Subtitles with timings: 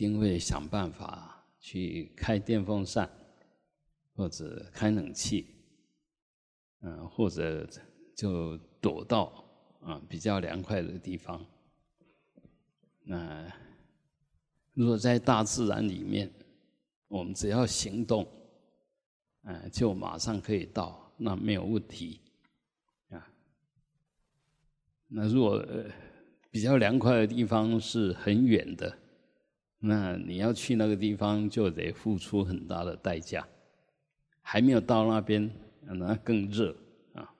[0.00, 3.06] 定会想办法去开电风扇，
[4.14, 5.46] 或者开冷气，
[6.80, 7.68] 嗯，或者
[8.16, 9.44] 就躲到
[9.82, 11.44] 啊比较凉快的地方。
[13.02, 13.46] 那
[14.72, 16.32] 如果在大自然里面，
[17.06, 18.26] 我们只要行动，
[19.42, 22.22] 嗯，就马上可以到，那没有问题
[23.10, 23.30] 啊。
[25.08, 25.62] 那如果
[26.50, 28.96] 比较凉快的地方是很远的，
[29.82, 33.46] 那你要去那个地方就得付出很大的代价。
[34.40, 35.50] 还没有到那边，
[35.82, 36.76] 那更热
[37.14, 37.34] 啊。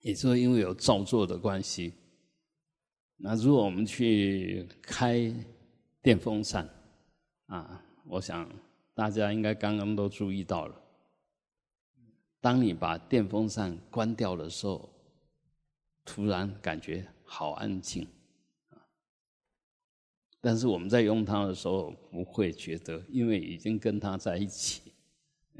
[0.00, 1.94] 也就是因为有造作的关系。
[3.16, 5.34] 那如果我们去开
[6.02, 6.68] 电风扇
[7.46, 8.48] 啊，我想
[8.94, 10.74] 大家应该刚刚都注意到了，
[12.40, 14.88] 当你把电风扇关掉的时候，
[16.04, 17.06] 突然感觉。
[17.24, 18.06] 好安静，
[20.42, 24.92] 但是我们在用它的时候不会觉得，因为已经跟它在一起，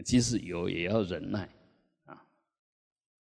[0.04, 1.48] 即使有也要忍耐，
[2.04, 2.22] 啊。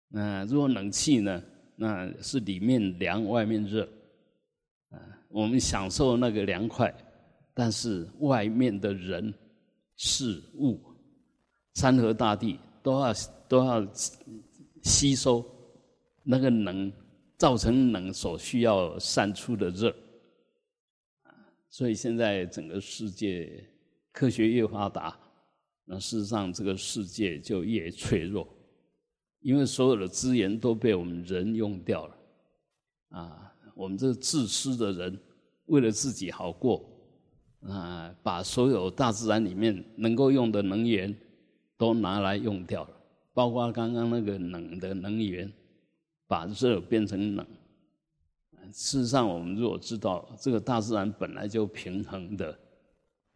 [0.09, 1.41] 那如果冷气呢？
[1.75, 3.87] 那是里面凉，外面热，
[4.89, 6.93] 啊，我们享受那个凉快，
[7.53, 9.33] 但是外面的人、
[9.95, 10.79] 事物、
[11.73, 13.13] 山河大地都要
[13.47, 13.87] 都要
[14.83, 15.43] 吸收
[16.21, 16.91] 那个能。
[17.37, 19.93] 造成冷所需要散出的热，
[21.75, 23.61] 所以现在整个世界
[24.13, 25.13] 科学越发达，
[25.83, 28.47] 那事实上这个世界就越脆弱，
[29.41, 32.17] 因为所有的资源都被我们人用掉了，
[33.09, 35.19] 啊，我们这自私的人
[35.65, 36.89] 为了自己好过，
[37.63, 41.13] 啊，把所有大自然里面能够用的能源
[41.77, 42.91] 都拿来用掉了，
[43.33, 45.51] 包括刚刚那个冷的能源。
[46.27, 47.45] 把热变成冷。
[48.71, 52.59] 事实上，我们如果知道这个大自然本来就平衡的，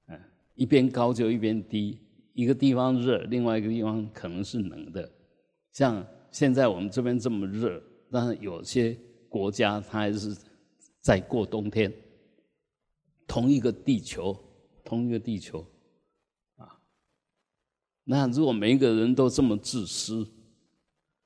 [0.07, 0.19] 嗯，
[0.55, 1.99] 一边高就一边低，
[2.33, 5.11] 一个地方热，另外一个地方可能是冷的。
[5.71, 7.81] 像现在我们这边这么热，
[8.11, 8.97] 但是有些
[9.27, 10.35] 国家它还是
[11.01, 11.93] 在过冬天。
[13.27, 14.37] 同一个地球，
[14.83, 15.65] 同一个地球，
[16.57, 16.79] 啊，
[18.03, 20.27] 那如果每一个人都这么自私。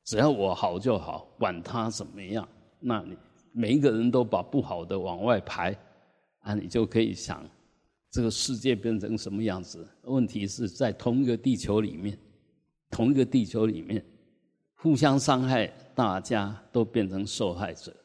[0.05, 2.45] 只要我好就好，管他怎么样。
[2.81, 3.15] 那你
[3.53, 5.73] 每一个人都把不好的往外排，
[6.39, 7.47] 啊，你就可以想，
[8.09, 9.87] 这个世界变成什么样子？
[10.01, 12.17] 问题是在同一个地球里面，
[12.89, 14.03] 同一个地球里面，
[14.73, 17.95] 互相伤害，大家都变成受害者。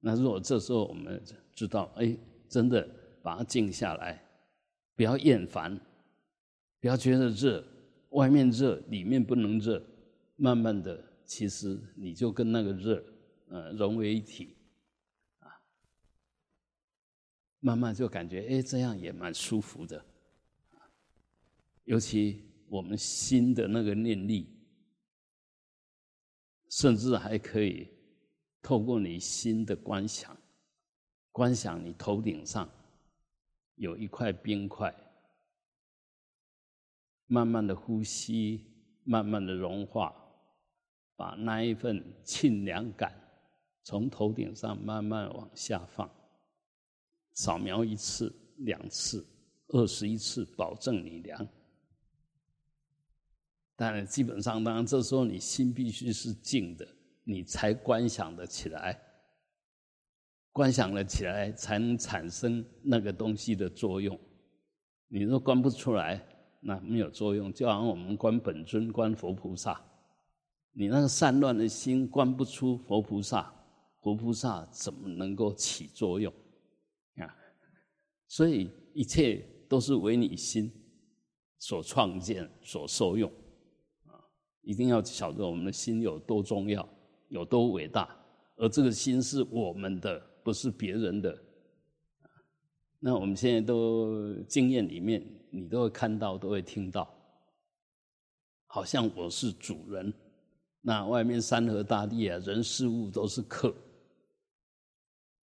[0.00, 1.22] 那如果这时候我们
[1.54, 2.16] 知道，哎，
[2.48, 2.88] 真的
[3.22, 4.20] 把它静下来，
[4.96, 5.78] 不要厌烦，
[6.80, 7.62] 不要觉得热，
[8.08, 9.80] 外面热，里面不能热。
[10.36, 13.00] 慢慢的，其实你就跟那个热，
[13.52, 14.56] 呃，融为一体，
[15.40, 15.60] 啊，
[17.60, 20.02] 慢慢就感觉，哎，这样也蛮舒服的，
[21.84, 24.48] 尤其我们心的那个念力，
[26.70, 27.92] 甚至还可以
[28.62, 30.34] 透过你心的观想，
[31.30, 32.66] 观想你头顶上
[33.74, 34.90] 有一块冰块，
[37.26, 38.64] 慢慢的呼吸，
[39.04, 40.18] 慢慢的融化。
[41.14, 43.14] 把那一份沁凉感
[43.82, 46.10] 从头顶上慢慢往下放，
[47.32, 49.26] 扫描一次、两次、
[49.68, 51.46] 二十一次，保证你凉。
[53.74, 56.86] 但基本上，当然这时候你心必须是静的，
[57.24, 59.00] 你才观想的起来，
[60.52, 64.16] 观想了起来，才能产生那个东西的作用。
[65.08, 66.24] 你若观不出来，
[66.60, 67.52] 那没有作用。
[67.52, 69.80] 就好像我们观本尊、观佛菩萨。
[70.70, 73.52] 你那个散乱的心观不出佛菩萨，
[74.02, 76.32] 佛菩萨怎么能够起作用
[77.16, 77.34] 啊？
[78.26, 80.70] 所以一切都是为你心
[81.58, 83.30] 所创建、所受用
[84.06, 84.18] 啊！
[84.62, 86.86] 一定要晓得我们的心有多重要，
[87.28, 88.14] 有多伟大，
[88.56, 91.38] 而这个心是我们的，不是别人的。
[92.98, 97.08] 那我们现在都经验里面，你都会看到，都会听到，
[98.66, 100.12] 好像我是主人。
[100.80, 103.72] 那外面山河大地啊，人事物都是客，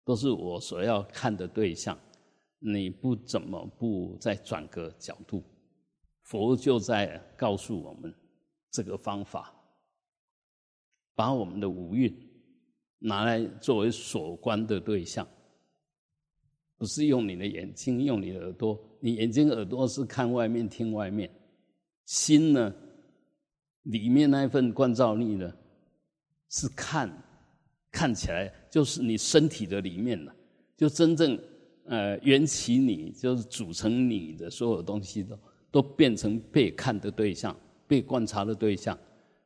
[0.08, 2.00] 都是我所要看的对象。
[2.60, 5.44] 你不怎么不再转个角度？
[6.22, 8.14] 佛就在告诉我们
[8.72, 9.54] 这个方法：
[11.14, 12.10] 把我们的五蕴
[13.00, 15.28] 拿来作为所观的对象，
[16.78, 18.80] 不是用你的眼睛，用你的耳朵。
[19.02, 21.30] 你眼睛、耳朵是看外面、听外面，
[22.06, 22.74] 心呢？
[23.84, 25.54] 里面那份关照力呢，
[26.50, 27.12] 是看，
[27.92, 30.36] 看起来就是你身体的里面了，
[30.76, 31.36] 就真正
[31.86, 35.40] 呃缘起你，就是组成你的所有东西都
[35.72, 37.58] 都变成被看的对象、
[37.88, 38.96] 被观察的对象，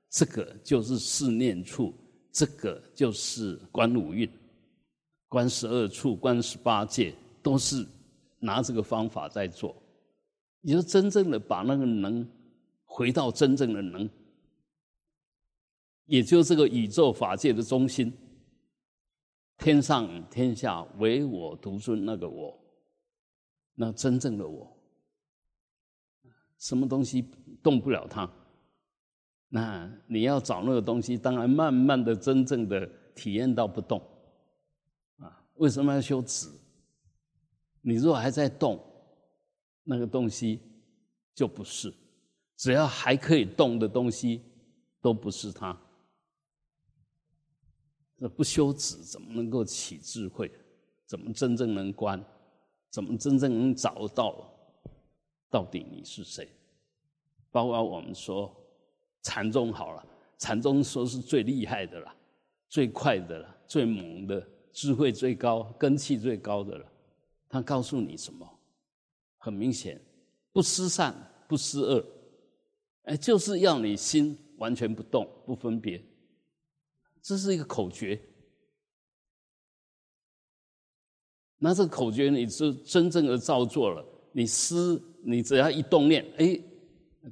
[0.09, 1.93] 这个就是四念处，
[2.29, 4.29] 这个就是观五蕴、
[5.29, 7.87] 观十二处、观十八界，都是
[8.37, 9.73] 拿这个方法在做，
[10.63, 12.27] 也就真正的把那个能
[12.83, 14.09] 回到真正的能。
[16.05, 18.11] 也就这个宇宙法界的中心，
[19.61, 22.59] 天上天下唯我独尊，那个我，
[23.75, 24.75] 那真正的我，
[26.57, 27.23] 什么东西
[27.61, 28.27] 动不了它？
[29.49, 34.01] 那你要找那个东西，当然慢慢的、真正的体验到不动。
[35.17, 36.49] 啊，为什么要修止？
[37.81, 38.83] 你如果还在动，
[39.83, 40.59] 那个东西
[41.35, 41.93] 就不是。
[42.57, 44.41] 只要还可以动的东西，
[45.01, 45.79] 都不是它。
[48.23, 50.51] 那不修止，怎么能够起智慧？
[51.07, 52.23] 怎么真正能观？
[52.91, 54.47] 怎么真正能找到
[55.49, 56.47] 到底你是谁？
[57.49, 58.55] 包括我们说
[59.23, 60.05] 禅宗好了，
[60.37, 62.15] 禅宗说是最厉害的了，
[62.69, 66.85] 最快的了，最猛的，智慧最高，根气最高的了。
[67.49, 68.47] 他告诉你什么？
[69.39, 69.99] 很明显，
[70.53, 71.11] 不思善，
[71.47, 72.05] 不思恶，
[73.05, 75.99] 哎，就是要你心完全不动，不分别。
[77.21, 78.19] 这是一个口诀，
[81.57, 86.59] 那这个口诀你是真正的照做了，你思，你只要一动念，哎，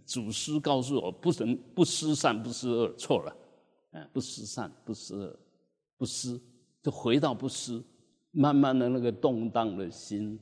[0.06, 3.36] 祖师告诉我不能不思善不思恶，错了，
[3.92, 5.40] 哎，不思善不思恶，
[5.98, 6.40] 不思
[6.84, 7.84] 就回到不思，
[8.30, 10.40] 慢慢的那个动荡的心，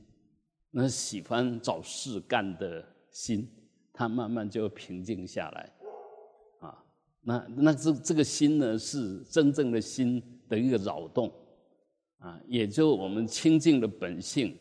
[0.70, 3.48] 那喜欢找事干的心，
[3.94, 5.72] 它慢慢就平静下来。
[7.20, 11.30] 那那这这个心呢，是真正的心的一个扰动，
[12.18, 14.56] 啊，也就我们清净的本性，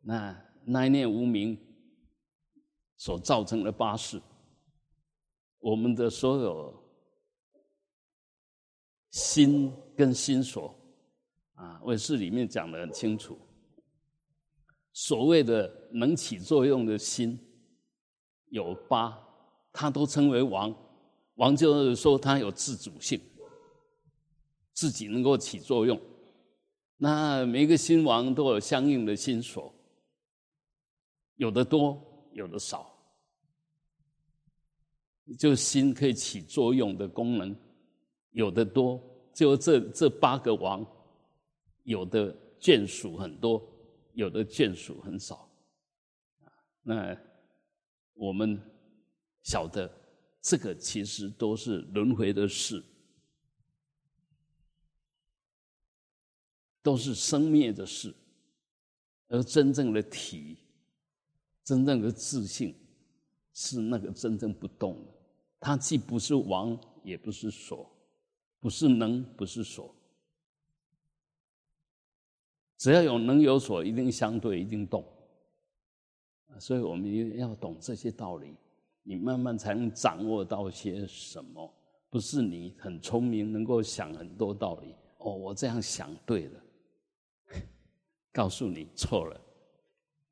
[0.00, 1.56] 那那一念无明
[2.96, 4.20] 所造成的八事，
[5.60, 6.82] 我们的所有
[9.10, 10.74] 心跟心所，
[11.54, 13.38] 啊，为是里面讲的很清楚，
[14.92, 17.38] 所谓的能起作用的心
[18.46, 19.16] 有八，
[19.72, 20.74] 它都称为王。
[21.42, 23.20] 王就是说，他有自主性，
[24.72, 26.00] 自己能够起作用。
[26.96, 29.74] 那每个新王都有相应的心所，
[31.34, 32.00] 有的多，
[32.32, 32.96] 有的少，
[35.36, 37.56] 就心可以起作用的功能，
[38.30, 39.02] 有的多，
[39.34, 40.86] 就这这八个王，
[41.82, 43.60] 有的眷属很多，
[44.12, 45.50] 有的眷属很少。
[46.82, 47.18] 那
[48.14, 48.56] 我们
[49.42, 50.01] 晓得。
[50.42, 52.82] 这个其实都是轮回的事，
[56.82, 58.12] 都是生灭的事，
[59.28, 60.58] 而真正的体、
[61.62, 62.74] 真正的自信，
[63.54, 65.12] 是那个真正不动的。
[65.60, 67.88] 它既不是王，也不是所，
[68.58, 69.94] 不是能，不是所。
[72.78, 75.06] 只要有能有所，一定相对，一定动。
[76.58, 78.56] 所以我们要懂这些道理。
[79.02, 81.72] 你慢慢才能掌握到些什么？
[82.10, 84.94] 不是你很聪明，能够想很多道理。
[85.18, 86.60] 哦，我这样想对了，
[88.32, 89.40] 告诉你错了。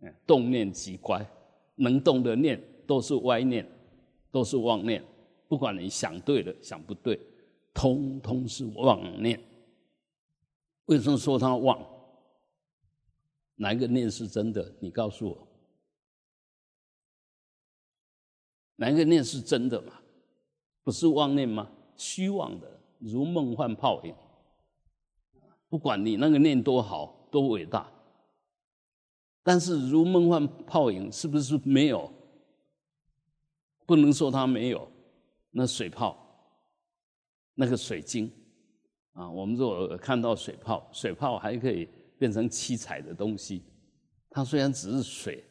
[0.02, 1.26] 嗯动念即乖，
[1.74, 3.67] 能动的念都是歪念，
[4.31, 5.03] 都是妄念。
[5.48, 7.20] 不管你想对了，想不对，
[7.74, 9.41] 通通是妄念。
[10.86, 11.84] 为什么说它妄？
[13.56, 14.74] 哪一个念是真的？
[14.81, 15.48] 你告诉我。
[18.81, 19.93] 哪个念是真的嘛？
[20.82, 21.70] 不是妄念吗？
[21.99, 24.15] 虚妄的，如梦幻泡影。
[25.69, 27.93] 不管你那个念多好，多伟大，
[29.43, 32.10] 但是如梦幻泡影，是不是没有？
[33.84, 34.91] 不能说它没有。
[35.51, 36.17] 那水泡，
[37.55, 38.32] 那个水晶
[39.13, 41.87] 啊，我们如果看到水泡，水泡还可以
[42.19, 43.63] 变成七彩的东西。
[44.31, 45.44] 它虽然只是水，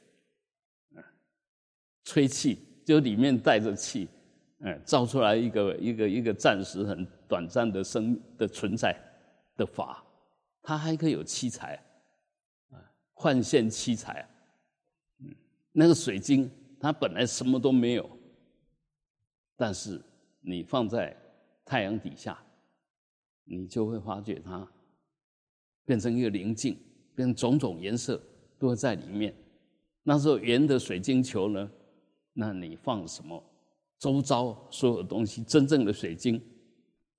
[2.03, 2.65] 吹气。
[2.89, 4.07] 就里面带着气，
[4.61, 8.97] 嗯，造出来一个一个一个暂时很短暂的生的存在
[9.55, 10.03] 的法，
[10.63, 11.75] 它还可以有七彩，
[12.71, 12.81] 啊，
[13.13, 14.27] 幻现七彩，
[15.19, 15.31] 嗯，
[15.71, 18.09] 那个水晶它本来什么都没有，
[19.55, 20.01] 但是
[20.41, 21.15] 你放在
[21.63, 22.35] 太阳底下，
[23.43, 24.67] 你就会发觉它
[25.85, 26.75] 变成一个灵镜，
[27.13, 28.19] 变成种种颜色
[28.57, 29.31] 都在里面。
[30.01, 31.71] 那时候圆的水晶球呢？
[32.33, 33.43] 那你放什么？
[33.97, 36.41] 周遭所有东西，真正的水晶，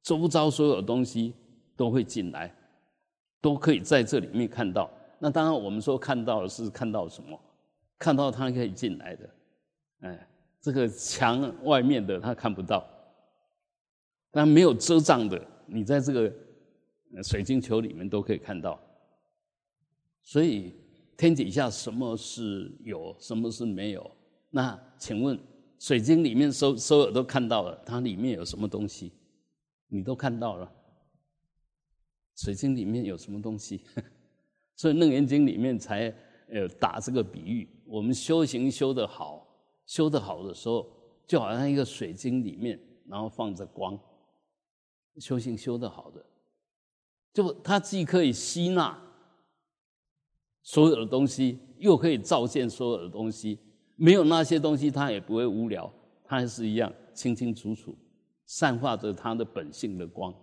[0.03, 1.35] 周遭所有东西
[1.77, 2.55] 都会进来，
[3.41, 4.91] 都可以在这里面看到。
[5.19, 7.39] 那当然我们说看到的是看到什么？
[7.99, 9.31] 看到他可以进来的，
[10.01, 12.83] 哎，这个墙外面的他看不到，
[14.31, 16.33] 但没有遮障的，你在这个
[17.23, 18.81] 水晶球里面都可以看到。
[20.23, 20.75] 所以
[21.15, 24.11] 天底下什么是有，什么是没有？
[24.51, 25.39] 那请问
[25.79, 29.13] 水晶里面所所有都看到了，它里面有什么东西？
[29.89, 30.71] 你都看到了。
[32.37, 33.83] 水晶里面有什么东西？
[34.77, 36.09] 所以《楞严经》里面才
[36.49, 37.69] 呃打这个比喻。
[37.87, 39.47] 我们修行修得好，
[39.87, 40.91] 修得好的时候，
[41.27, 43.99] 就好像一个水晶里面，然后放着光。
[45.19, 46.25] 修行修得好的，
[47.35, 48.99] 就它既可以吸纳
[50.63, 53.59] 所有的东西，又可以照见所有的东西。
[54.03, 55.93] 没有那些东西，他也不会无聊，
[56.25, 57.95] 他还是一样清清楚楚，
[58.47, 60.35] 散发着他的本性的光。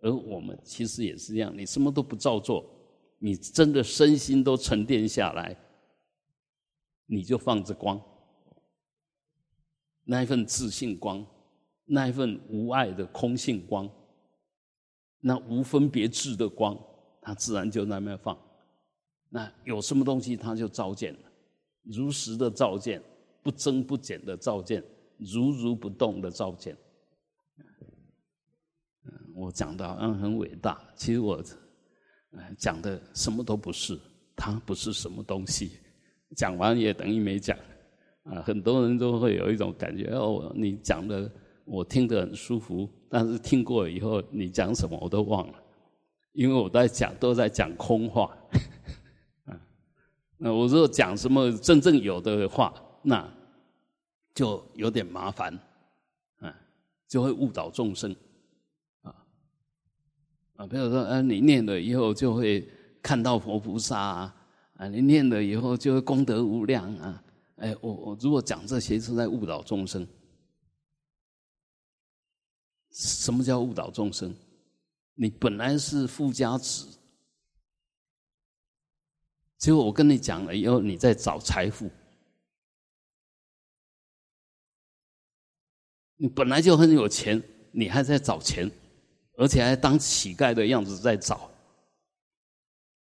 [0.00, 2.64] 而我们其实也是一样，你什么都不照做，
[3.18, 5.54] 你真的身心都沉淀下来，
[7.04, 8.00] 你就放着光，
[10.04, 11.26] 那一份自信光，
[11.84, 13.86] 那一份无爱的空性光，
[15.20, 16.74] 那无分别智的光，
[17.20, 18.38] 它自然就那么放。
[19.28, 21.14] 那有什么东西，它就照见，
[21.84, 23.02] 如实的照见，
[23.42, 24.82] 不增不减的照见，
[25.18, 26.76] 如如不动的照见。
[29.34, 31.42] 我讲的好像很伟大，其实我
[32.56, 33.98] 讲的什么都不是，
[34.34, 35.72] 它不是什么东西，
[36.36, 37.58] 讲完也等于没讲
[38.22, 38.40] 啊。
[38.42, 41.30] 很多人都会有一种感觉哦，你讲的
[41.64, 45.62] 我听得很舒服，但是听过以后你讲什么我都忘了，
[46.32, 48.36] 因为我在讲都在讲空话。
[50.36, 53.26] 那我如果讲什么真正有的话，那
[54.34, 55.58] 就有点麻烦
[56.40, 56.54] 啊，
[57.06, 58.14] 就会误导众生。
[59.02, 59.14] 啊
[60.56, 62.68] 啊，比如说，啊，你念了以后就会
[63.02, 64.36] 看到佛菩萨啊，
[64.76, 67.22] 啊，你念了以后就会功德无量啊，
[67.56, 70.06] 哎，我我如果讲这些是在误导众生。
[72.90, 74.34] 什么叫误导众生？
[75.14, 76.86] 你本来是富家子，
[79.64, 81.90] 结果我跟你讲了以后，你在找财富，
[86.16, 87.42] 你本来就很有钱，
[87.72, 88.70] 你还在找钱。
[89.38, 91.50] 而且还当乞丐的样子在找，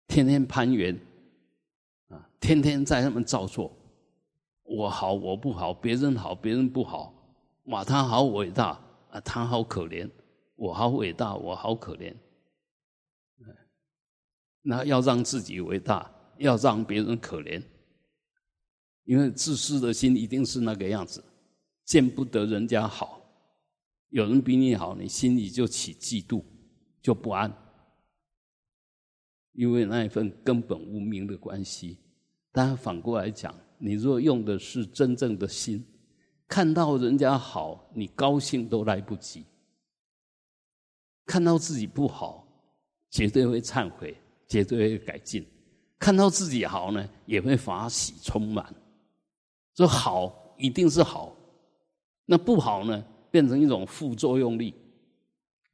[0.08, 0.98] 天天攀援，
[2.08, 3.70] 啊，天天在他们照做，
[4.64, 7.14] 我好我不好，别人好别人不好，
[7.66, 8.80] 哇，他好伟大
[9.12, 10.10] 啊，他好可怜，
[10.56, 12.16] 我好伟大，我好可怜，
[14.62, 17.62] 那要让自己伟大，要让别人可怜，
[19.06, 21.24] 因为自私的心一定是那个样子，
[21.86, 23.20] 见不得人家好。
[24.10, 26.44] 有人比你好，你心里就起嫉妒，
[27.02, 27.52] 就不安，
[29.54, 31.98] 因为那一份根本无名的关系。
[32.52, 35.84] 但反过来讲，你若用的是真正的心，
[36.48, 39.44] 看到人家好，你高兴都来不及；
[41.26, 42.48] 看到自己不好，
[43.10, 44.16] 绝对会忏悔，
[44.48, 45.44] 绝对会改进；
[46.04, 48.76] 看到自己好呢，也会法喜充满。
[49.74, 51.34] 说好一定是好，
[52.26, 53.02] 那不好呢？
[53.32, 54.74] 变成一种副作用力，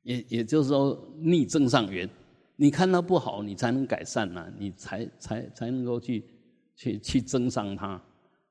[0.04, 2.08] 也也就是说逆增上缘。
[2.56, 6.24] 你看到不好，你才能改善呢，你才才才能够去
[6.76, 8.00] 去去增上它。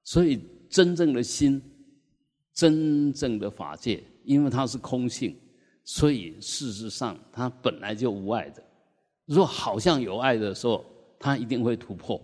[0.02, 1.62] 所以真正的心，
[2.52, 5.36] 真正的法界，因为它是空性，
[5.84, 8.60] 所以事实上它本来就无爱的。
[9.26, 10.84] 如果好像有爱的时候，
[11.18, 12.20] 它一定会突破，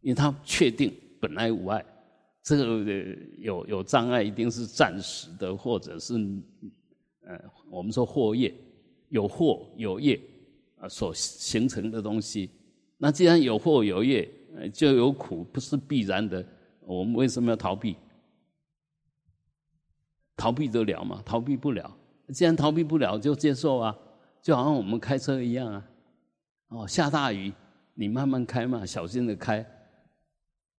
[0.00, 1.84] 因为它确定本来无碍。
[2.42, 2.64] 这个
[3.38, 6.14] 有有障碍，一定是暂时的，或者是，
[7.26, 7.38] 呃，
[7.70, 8.54] 我们说祸业，
[9.10, 10.18] 有祸有业
[10.78, 12.48] 啊所形成的东西。
[12.96, 14.26] 那既然有祸有业，
[14.72, 16.42] 就有苦，不是必然的。
[16.80, 17.96] 我们为什么要逃避？
[20.34, 21.20] 逃避得了吗？
[21.26, 21.94] 逃避不了。
[22.32, 23.94] 既然逃避不了，就接受啊，
[24.40, 25.88] 就好像我们开车一样啊。
[26.68, 27.52] 哦，下大雨，
[27.98, 29.66] 你慢慢开嘛，小心的开。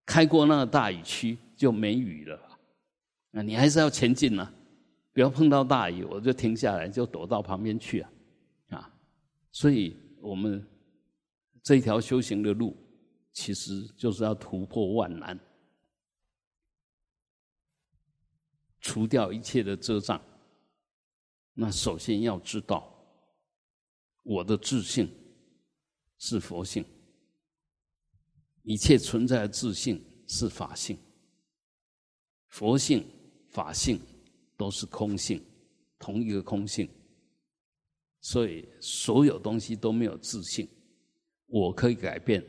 [0.06, 1.36] 开过那个大雨区。
[1.60, 2.58] 就没雨了，
[3.32, 4.50] 啊，你还是要前进呢，
[5.12, 8.10] 不要碰到大雨，我就停下来，就躲到旁边去啊，
[8.70, 8.94] 啊，
[9.52, 10.66] 所以我们
[11.62, 12.74] 这一条修行的路，
[13.34, 15.38] 其实就是要突破万难，
[18.80, 20.18] 除掉一切的遮障。
[21.52, 22.90] 那首先要知道，
[24.22, 25.14] 我的自信
[26.16, 26.82] 是佛性，
[28.62, 30.96] 一切存在的自信是法性。
[32.48, 33.04] 佛性、
[33.48, 34.00] 法性
[34.56, 35.42] 都是空性，
[35.98, 36.88] 同一个空性，
[38.20, 40.68] 所以所有东西都没有自性。
[41.46, 42.44] 我可以改变，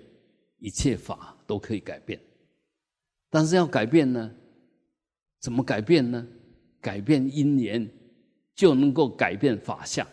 [0.58, 2.20] 一切法都可以改变，
[3.30, 4.36] 但是要改变呢？
[5.39, 6.27] 怎么改变呢？
[6.80, 7.89] 改变因缘，
[8.56, 10.08] 就能够改变法相。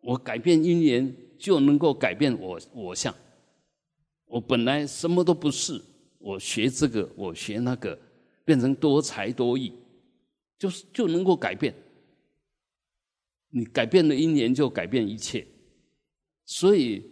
[0.00, 3.14] 我改变因缘，就能够改变我我相。
[4.30, 5.82] 我本来什么都不是，
[6.18, 7.98] 我学这个，我学那个，
[8.44, 9.72] 变成多才多艺，
[10.56, 11.74] 就是就能够改变。
[13.50, 15.44] 你改变了因缘，就改变一切。
[16.44, 17.04] 所以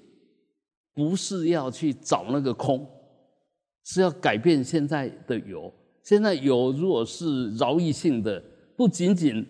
[0.94, 2.88] 不是要去找那个空，
[3.84, 5.74] 是要改变现在的有。
[6.04, 8.40] 现在有如果是饶益性的，
[8.76, 9.44] 不仅仅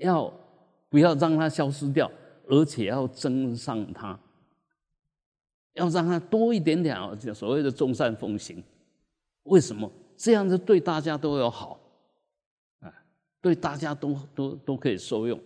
[0.00, 0.28] 要
[0.88, 2.10] 不要让它消失掉，
[2.48, 4.18] 而且要增上它。
[5.78, 6.96] 要让他多一点点，
[7.34, 8.62] 所谓的众善奉行。
[9.44, 11.80] 为什么这样子对大家都有好
[12.80, 12.92] 啊？
[13.40, 15.40] 对大家都都都可以受用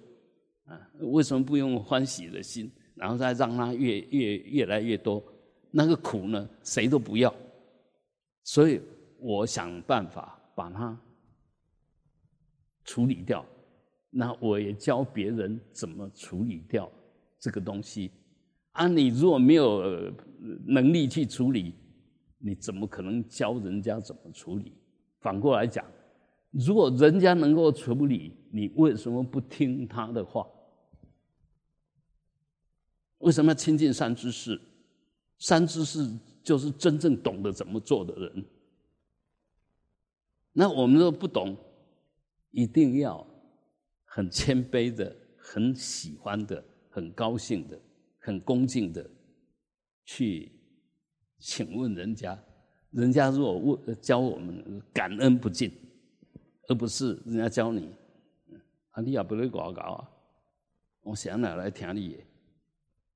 [0.64, 0.80] 啊？
[0.98, 5.22] 为什么不用欢喜的心，然后再让他越越越来越多？
[5.70, 7.32] 那个苦呢，谁都不要。
[8.44, 8.80] 所以
[9.18, 10.98] 我想办法把它
[12.84, 13.44] 处理掉。
[14.10, 16.90] 那我也教别人怎么处理掉
[17.38, 18.10] 这个东西。
[18.72, 20.12] 啊，你如果没有
[20.66, 21.74] 能力去处理，
[22.38, 24.72] 你怎么可能教人家怎么处理？
[25.20, 25.84] 反过来讲，
[26.50, 30.46] 如果人家能够处理，你为什么不听他的话？
[33.18, 34.60] 为什么要亲近善知识？
[35.38, 36.08] 善知识
[36.42, 38.44] 就是真正懂得怎么做的人。
[40.52, 41.56] 那我们都不懂，
[42.50, 43.26] 一定要
[44.04, 47.78] 很谦卑的、很喜欢的、很高兴的。
[48.24, 49.04] 很恭敬的
[50.04, 50.52] 去
[51.38, 52.38] 请问人家，
[52.92, 55.72] 人家如果问教我们感恩不尽，
[56.68, 57.92] 而不是人家教你，
[58.92, 60.08] 啊，你也不会搞搞啊，
[61.02, 62.18] 我想哪来听你的，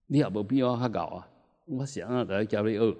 [0.06, 1.28] 你也不必要他搞啊，
[1.66, 2.96] 我想哪来教你二。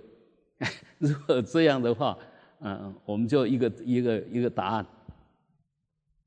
[0.99, 2.17] 如果这样的话，
[2.61, 4.87] 嗯，我们就一个一个一个答案，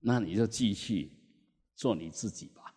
[0.01, 1.09] 那你就继续
[1.73, 2.75] 做你自己吧。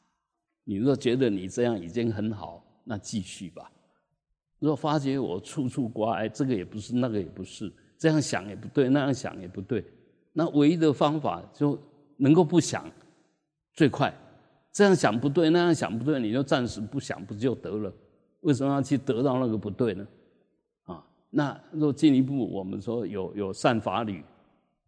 [0.62, 2.61] 你若觉得你这样已经很好。
[2.84, 3.70] 那继续吧。
[4.58, 9.84] 若发觉我处处挂碍，这个也不是，那个也不是，这样想也不对，那样想也不对，
[10.32, 11.78] 那唯一的方法就
[12.16, 12.90] 能够不想
[13.72, 14.12] 最快。
[14.70, 17.92] 这样想不对，那样想不对，你就暂时不想，不就得了？
[18.40, 20.06] 为什么要去得到那个不对呢？
[20.84, 24.24] 啊，那若进一步，我们说有有善法侣，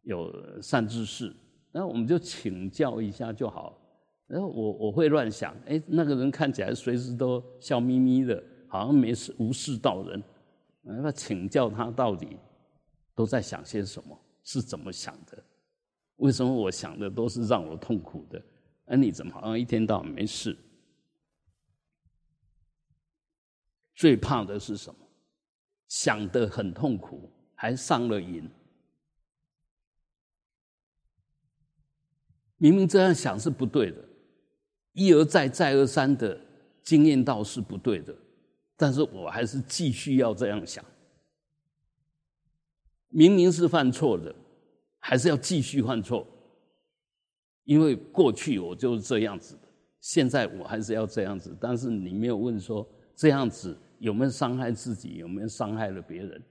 [0.04, 1.34] 有善知识，
[1.70, 3.78] 那我们就请教一下就好。
[4.26, 10.22] 然后我我会乱想，哎，那个人看起来随时都笑眯眯的，好像没事无事到人。
[10.82, 12.36] 那请教他到底
[13.14, 15.42] 都在想些什么，是怎么想的？
[16.16, 18.42] 为什么我想的都是让我痛苦的？
[18.86, 20.56] 而你怎么好像一天到晚没事？
[23.94, 25.00] 最怕的是什么？
[25.88, 28.48] 想得很痛苦，还上了瘾。
[32.56, 34.08] 明明这样想是不对的。
[34.94, 36.36] 一而再、再而三的
[36.82, 38.14] 经验到是不对的，
[38.76, 40.84] 但是我还是继续要这样想。
[43.08, 44.34] 明明是犯错的，
[44.98, 46.26] 还是要继续犯错，
[47.64, 49.68] 因为过去我就是这样子的，
[50.00, 51.56] 现在我还是要这样子。
[51.60, 56.42] 但是你没有问说这样子有没有伤害自己，有没有伤害了别人？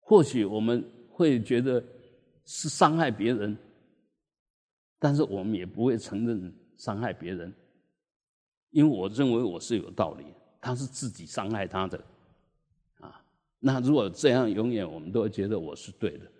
[0.00, 1.82] 或许我们会觉得
[2.44, 3.56] 是伤害别人。
[5.04, 7.52] 但是我们也不会承认伤害别人，
[8.70, 10.24] 因为我认为我是有道理，
[10.62, 12.02] 他是自己伤害他的，
[13.00, 13.22] 啊，
[13.58, 16.32] 那如果这样，永远我们都会觉得我是对的，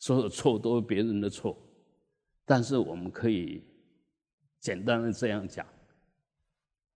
[0.00, 1.56] 所有错都是别人的错。
[2.44, 3.62] 但是我们可以
[4.60, 5.66] 简单的这样讲：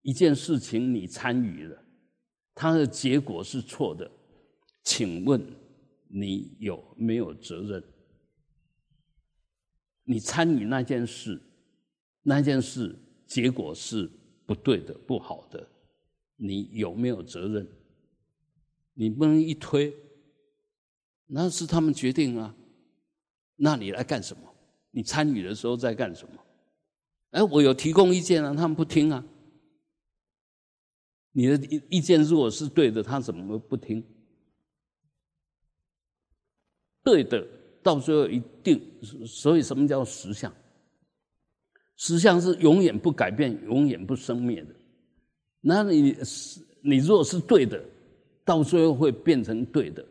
[0.02, 1.82] 一件事情你参与了，
[2.54, 4.10] 它的结果是错的，
[4.84, 5.42] 请问
[6.06, 7.82] 你有没有责任？
[10.10, 11.38] 你参与那件事，
[12.22, 14.10] 那件事结果是
[14.46, 15.68] 不对的、不好的，
[16.36, 17.68] 你有没有责任？
[18.94, 19.94] 你不能一推，
[21.26, 22.56] 那是他们决定啊，
[23.56, 24.42] 那你来干什么？
[24.92, 26.42] 你参与的时候在干什么？
[27.32, 29.22] 哎，我有提供意见啊，他们不听啊。
[31.32, 34.02] 你的意意见如果是对的，他怎么不听？
[37.02, 37.46] 对的。
[37.88, 38.78] 到最后一定，
[39.26, 40.52] 所以什么叫实相？
[41.96, 44.74] 实相是永远不改变、永远不生灭的。
[45.62, 47.82] 那你是你如果是对的，
[48.44, 50.04] 到最后会变成对的。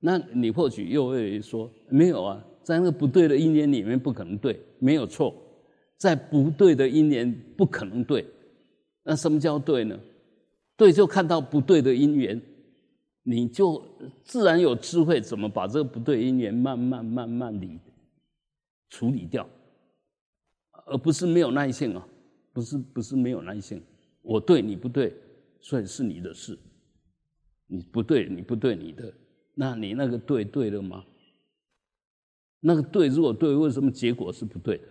[0.00, 5.34] 那你或许又会说没有啊，在那个不对的因缘里面不可能对，没有错，
[5.98, 8.26] 在不对的因缘不可能对。
[9.04, 9.98] 那什么叫对呢？
[10.74, 12.40] 对，就看到不对的因缘，
[13.28, 13.84] 你就
[14.22, 17.80] 自然有智慧，怎么把这个不对因缘慢慢慢慢理
[18.88, 19.48] 处理掉，
[20.86, 22.06] 而不是没有耐性啊，
[22.52, 23.82] 不是不是没有耐性，
[24.22, 25.12] 我对你不对，
[25.60, 26.56] 所以是你的事，
[27.66, 29.12] 你不对你不对你的，
[29.54, 31.04] 那你那个对对了吗？
[32.60, 34.84] 那个对如果对，为什么结果是不对的？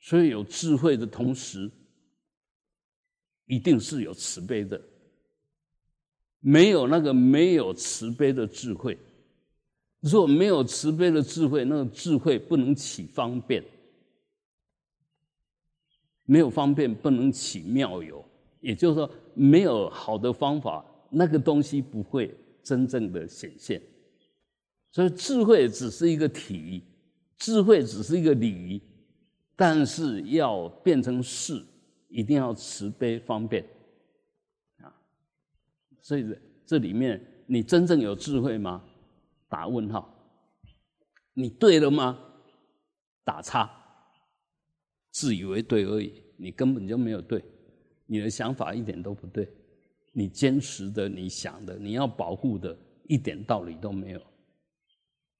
[0.00, 1.70] 所以有智慧的同时。
[3.46, 4.80] 一定是有慈悲的，
[6.40, 8.98] 没有那个没有慈悲的智慧。
[10.00, 13.64] 如果没有慈悲的智慧，那个智慧不能起方便，
[16.24, 18.24] 没有方便不能起妙有。
[18.60, 23.80] 也就是说，没有好的方法，那个东西不会真正的显现。
[24.90, 26.82] 所以，智慧只是一个体，
[27.36, 28.80] 智慧只是一个理，
[29.56, 31.62] 但是要变成事。
[32.14, 33.66] 一定要慈悲方便，
[34.76, 34.94] 啊，
[36.00, 36.24] 所以
[36.64, 38.84] 这里面你真正有智慧吗？
[39.48, 40.12] 打问号。
[41.32, 42.16] 你对了吗？
[43.24, 43.68] 打叉。
[45.10, 47.44] 自以为对而已，你根本就没有对，
[48.06, 49.52] 你的想法一点都不对，
[50.12, 54.20] 你坚持的、你想的、你要保护的，一点道理都没有，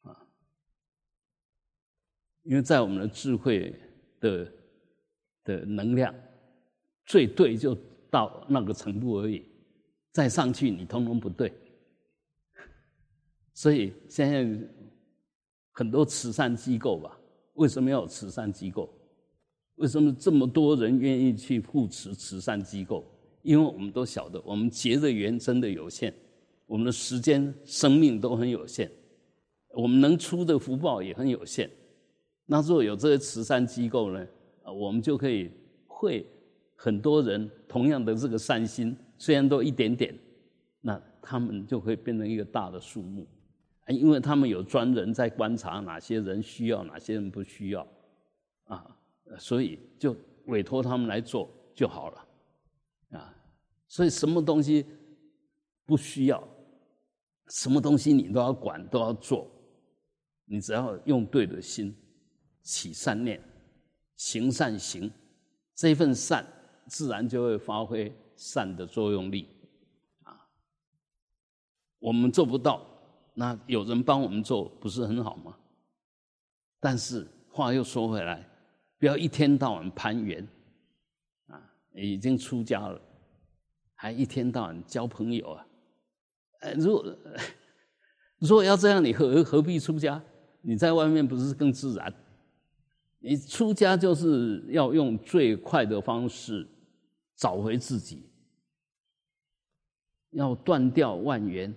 [0.03, 0.27] 啊，
[2.43, 3.73] 因为在我们的智慧
[4.19, 4.53] 的
[5.45, 6.13] 的能量。
[7.07, 7.77] 最对就
[8.11, 9.45] 到那个程度而已，
[10.13, 11.53] 再上去你通通不对。
[13.53, 14.69] 所以现在
[15.73, 17.19] 很多慈善机构吧，
[17.55, 18.89] 为什么要有慈善机构？
[19.77, 23.05] 为什么这么多人愿意去扶持慈善机构？
[23.43, 26.15] 因为我们都晓得，我们结的缘真的有限，
[26.67, 28.91] 我们的时间、生命都很有限，
[29.75, 31.71] 我们能出的福报也很有限。
[32.47, 34.27] 那如果有这些慈善机构呢？
[34.63, 35.51] 啊，我们就可以
[35.87, 36.27] 会。
[36.85, 40.15] 很多人同样的这个善心，虽然都一点点，
[40.83, 43.27] 那他们就会变成一个大的数目，
[43.87, 47.89] 啊因为他们有专人在观察哪些人需要，哪些人不需要，
[48.65, 48.95] 啊，
[49.39, 53.35] 所以就委托他们来做就好了，啊，
[53.89, 54.85] 所以什么东西
[55.87, 56.47] 不需要，
[57.49, 59.51] 什么东西你都要管都要做，
[60.45, 61.97] 你只要用对的心，
[62.61, 63.43] 起善念，
[64.17, 65.11] 行善行，
[65.75, 66.45] 这份善。
[66.87, 69.49] 自然就会发挥善的作用力，
[70.23, 70.47] 啊，
[71.99, 72.85] 我们做不到，
[73.35, 75.57] 那有人帮我们做，不是很好吗？
[76.81, 78.47] 但是话又说回来，
[78.99, 80.47] 不要一天到晚攀缘，
[81.47, 81.61] 啊，
[81.95, 83.01] 已经出家了，
[83.95, 85.67] 还一天到晚交朋友啊，
[86.61, 87.17] 呃，如果
[88.41, 90.23] 如果要这样，你何何必出家？
[90.61, 92.13] 你在外面不是更自然？
[93.21, 96.69] 你出家就是要用最快的方式。
[97.37, 98.31] 找回自己，
[100.31, 101.75] 要断掉万缘，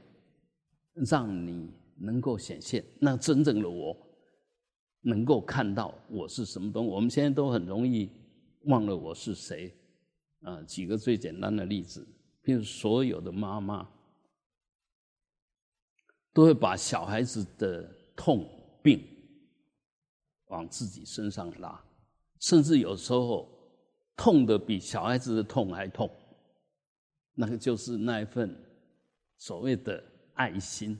[1.10, 3.98] 让你能够显现那真正的我，
[5.02, 6.92] 能够看到我是什么东西。
[6.92, 8.08] 我们现在都很容易
[8.66, 9.76] 忘了我是谁
[10.42, 10.62] 啊！
[10.64, 12.08] 举个最简单的例子，
[12.44, 13.90] 譬如所有的妈妈
[16.34, 17.84] 都会把小孩子的
[18.16, 18.48] 痛
[18.84, 19.04] 病
[20.50, 21.84] 往自己身上拉，
[22.42, 23.57] 甚至有时候。
[24.18, 26.12] 痛的比小孩子的痛还痛，
[27.36, 28.54] 那个就是那一份
[29.38, 30.04] 所谓的
[30.34, 31.00] 爱心，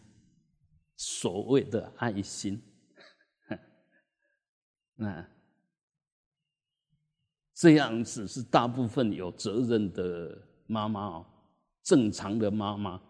[0.96, 2.62] 所谓的爱心。
[4.96, 5.28] 那
[7.54, 11.26] 这样子是大部分有责任的妈妈哦，
[11.82, 13.02] 正常的妈妈，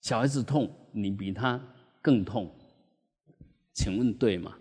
[0.00, 1.58] 小孩子痛，你比他
[2.02, 2.52] 更痛，
[3.72, 4.58] 请问对吗？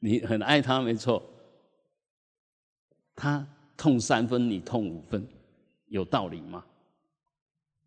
[0.00, 1.22] 你很爱他，没错。
[3.14, 5.26] 他痛三分，你痛五分，
[5.86, 6.64] 有道理吗？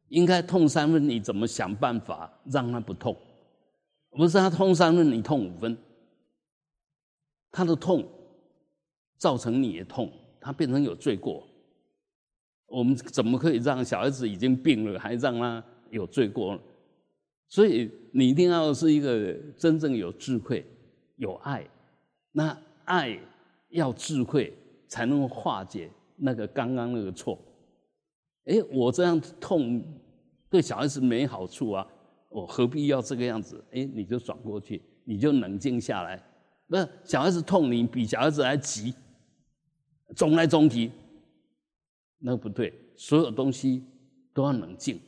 [0.10, 3.18] 应该痛三分，你怎么想办法让他不痛？
[4.12, 5.76] 不是他痛三分，你痛五分。
[7.52, 8.08] 他的痛
[9.18, 11.48] 造成你的痛，他变成有罪过。
[12.68, 16.60] 我们怎么可以让小孩子已经病了，还让他有罪过？
[17.48, 20.66] 所以你一定要是一个真正有智慧、
[21.16, 21.68] 有爱。
[22.34, 23.18] 那爱
[23.70, 24.54] 要智慧，
[24.90, 27.40] 才能化解那个刚刚那个错。
[28.46, 29.82] 哎，我这样痛
[30.50, 31.88] 对小孩子没好处啊，
[32.28, 33.64] 我何必要这个样子？
[33.72, 36.22] 哎，你就转过去，你就冷静下来。
[36.68, 38.94] 不是小孩子痛，你比小孩子还急，
[40.16, 40.92] 总来总去，
[42.18, 42.74] 那不对。
[42.96, 43.84] 所有东西
[44.34, 45.00] 都要冷静，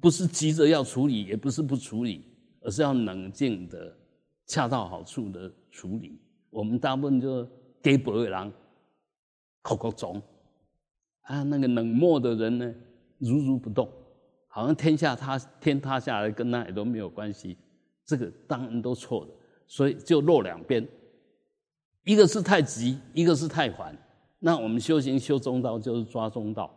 [0.00, 2.24] 不是急着要处理，也不是不处理，
[2.62, 3.96] 而是要冷静的。
[4.46, 7.48] 恰到好处的处理，我们大部分就
[7.82, 8.52] 给薄的人，
[9.62, 10.20] 口口中，
[11.22, 12.74] 啊，那个冷漠的人呢，
[13.18, 13.90] 如如不动，
[14.48, 17.56] 好像天下塌天塌下来跟那也都没有关系。
[18.04, 19.32] 这个当然都错的，
[19.66, 20.86] 所以就落两边，
[22.04, 23.96] 一个是太急，一个是太缓。
[24.38, 26.70] 那我们修行修中道，就是抓中道，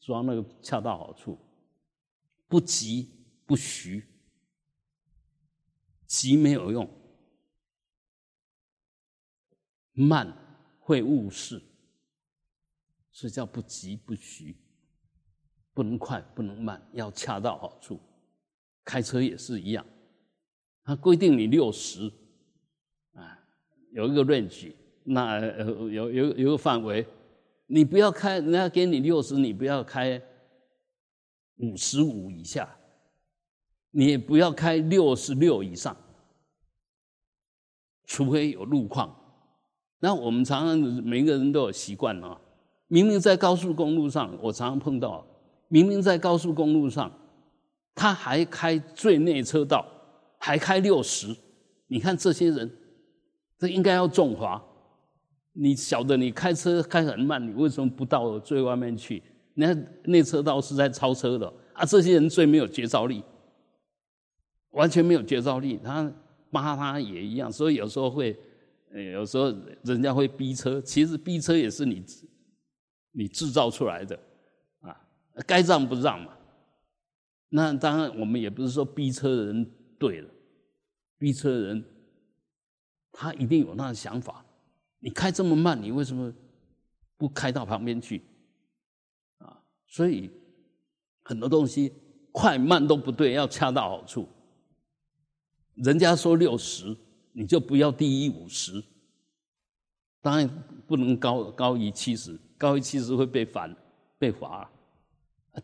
[0.00, 1.36] 抓那个恰到好处，
[2.48, 3.10] 不急
[3.44, 4.02] 不徐，
[6.08, 6.88] 急没有用，
[9.92, 10.36] 慢
[10.80, 11.62] 会误事，
[13.12, 14.56] 所以叫不急不徐，
[15.72, 18.00] 不能快不能慢，要恰到好处。
[18.84, 19.86] 开车也是一样，
[20.82, 22.10] 他规定你六十，
[23.12, 23.46] 啊，
[23.92, 24.74] 有一个 range。
[25.10, 27.06] 那有有有个范围，
[27.66, 30.22] 你不要开，人家给你六十，你不要开
[31.56, 32.77] 五十五以下，
[33.98, 35.96] 你也不要开六十六以上，
[38.06, 39.12] 除非有路况。
[39.98, 42.40] 那我们常常每个人都有习惯啊，
[42.86, 45.26] 明明在高速公路上，我常常碰到，
[45.66, 47.12] 明明在高速公路上，
[47.92, 49.84] 他还开最内车道，
[50.38, 51.36] 还开六十，
[51.88, 52.70] 你看这些人，
[53.58, 54.62] 这应该要重罚。
[55.54, 59.20] 你晓得，你开车开很慢，你为什么不到最外面去？
[59.54, 61.84] 那内车道是在超车的啊！
[61.84, 63.24] 这些人最没有绝招力，
[64.70, 65.78] 完全没有绝招力。
[65.82, 66.12] 他
[66.50, 68.38] 骂他也一样，所以有时候会，
[69.12, 69.54] 有时候
[69.84, 72.04] 人家会逼车，其实逼车也是你
[73.12, 74.18] 你制造出来的
[74.80, 74.98] 啊！
[75.46, 76.32] 该让不让嘛？
[77.50, 80.30] 那当然，我们也不是说逼车的人对了，
[81.18, 81.84] 逼车的人
[83.12, 84.44] 他一定有他的想法。
[85.00, 86.32] 你开这么慢，你为什么
[87.16, 88.22] 不开到旁边去？
[89.38, 90.30] 啊，所以
[91.22, 91.92] 很多东西
[92.32, 94.28] 快慢都不对，要恰到好处。
[95.82, 96.96] 人家说六十，
[97.32, 98.82] 你就不要低于五十。
[100.20, 100.48] 当然
[100.86, 103.68] 不能高高于七十，高于七十会被罚
[104.18, 104.70] 被罚。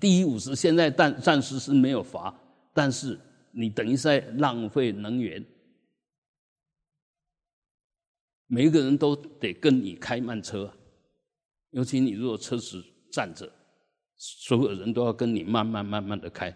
[0.00, 2.34] 低于五十，现在暂暂时是没有罚，
[2.72, 3.18] 但是
[3.50, 5.44] 你等于在浪费能源。
[8.46, 10.72] 每一个人都得跟你开慢车，
[11.70, 13.50] 尤其你如果车子站着，
[14.16, 16.50] 所有人都要跟你慢慢慢慢的开，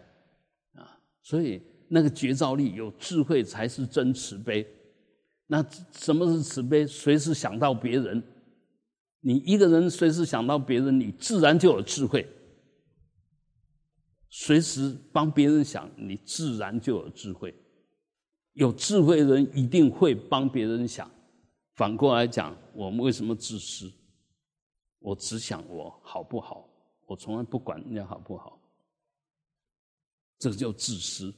[0.74, 4.66] 啊，所以那个觉照力有智慧才是真慈悲。
[5.46, 6.86] 那什么是慈悲？
[6.86, 8.22] 随时想到别人，
[9.20, 12.28] 你一个人随时想到别人，你自然就有智慧。
[14.28, 17.54] 随时帮别人想，你自然就有智慧。
[18.52, 21.10] 有智慧人一定会帮别人想。
[21.76, 23.90] 反过来讲，我们为什么自私？
[24.98, 26.68] 我只想我好不好，
[27.06, 28.60] 我从来不管人家好不好，
[30.38, 31.32] 这个叫自私。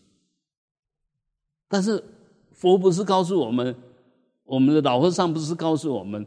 [1.72, 2.02] 但是
[2.50, 3.76] 佛不是告诉我们，
[4.42, 6.26] 我们的老和尚不是告诉我们，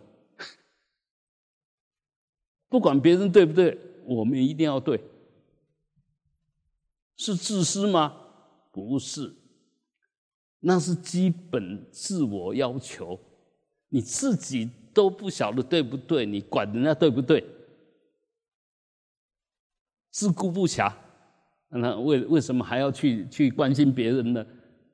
[2.69, 5.03] 不管别人对不对，我们一定要对，
[7.17, 8.15] 是自私吗？
[8.71, 9.35] 不是，
[10.61, 13.19] 那是基本自我要求。
[13.89, 17.45] 你自己都不晓得对不对，你管人家对不对？
[20.09, 20.91] 自顾不暇，
[21.67, 24.45] 那为为什么还要去去关心别人呢？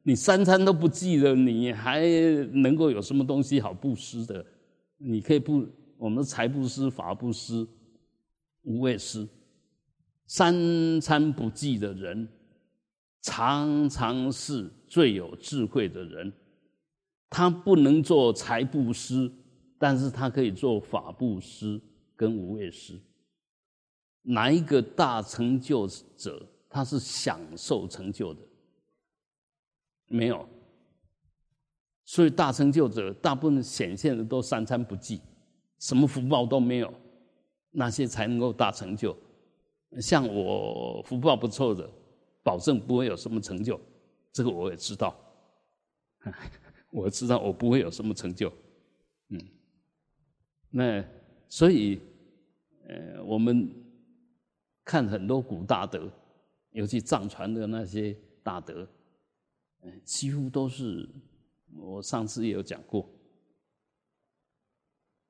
[0.09, 2.01] 你三餐都不记得，你还
[2.51, 4.43] 能够有什么东西好布施的？
[4.97, 5.63] 你可以布
[5.97, 7.67] 我们财布施、法布施、
[8.63, 9.27] 无畏施。
[10.25, 12.27] 三餐不记的人，
[13.21, 16.33] 常常是最有智慧的人。
[17.29, 19.31] 他不能做财布施，
[19.77, 21.79] 但是他可以做法布施
[22.15, 22.99] 跟无畏施。
[24.23, 28.41] 哪一个大成就者，他是享受成就的？
[30.09, 30.45] 没有。
[32.03, 35.21] 所以大成就者大部分显现的都三餐不济，
[35.77, 36.93] 什么福报都没有，
[37.71, 39.15] 那些才能够大成就。
[40.01, 41.89] 像我福报不错的，
[42.43, 43.79] 保证不会有什么成就，
[44.33, 45.15] 这个我也知道。
[46.91, 48.51] 我知道我不会有什么成就，
[49.29, 49.39] 嗯，
[50.71, 51.05] 那
[51.47, 52.01] 所以，
[52.87, 53.69] 呃，我们
[54.83, 56.11] 看很多古大德，
[56.71, 58.87] 尤其藏传的那些大德，
[59.81, 61.09] 嗯，几乎都是
[61.75, 63.09] 我上次也有讲过，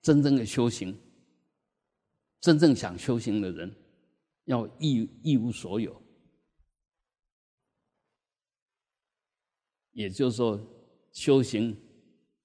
[0.02, 0.98] 真正的修行，
[2.42, 3.76] 真正想修行的人，
[4.46, 6.02] 要一一无所有，
[9.92, 10.76] 也就是说。
[11.12, 11.76] 修行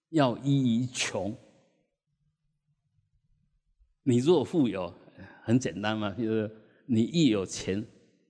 [0.09, 1.37] 要依于穷。
[4.03, 4.93] 你若富有，
[5.43, 6.51] 很简单嘛，就是
[6.87, 7.87] 你一有钱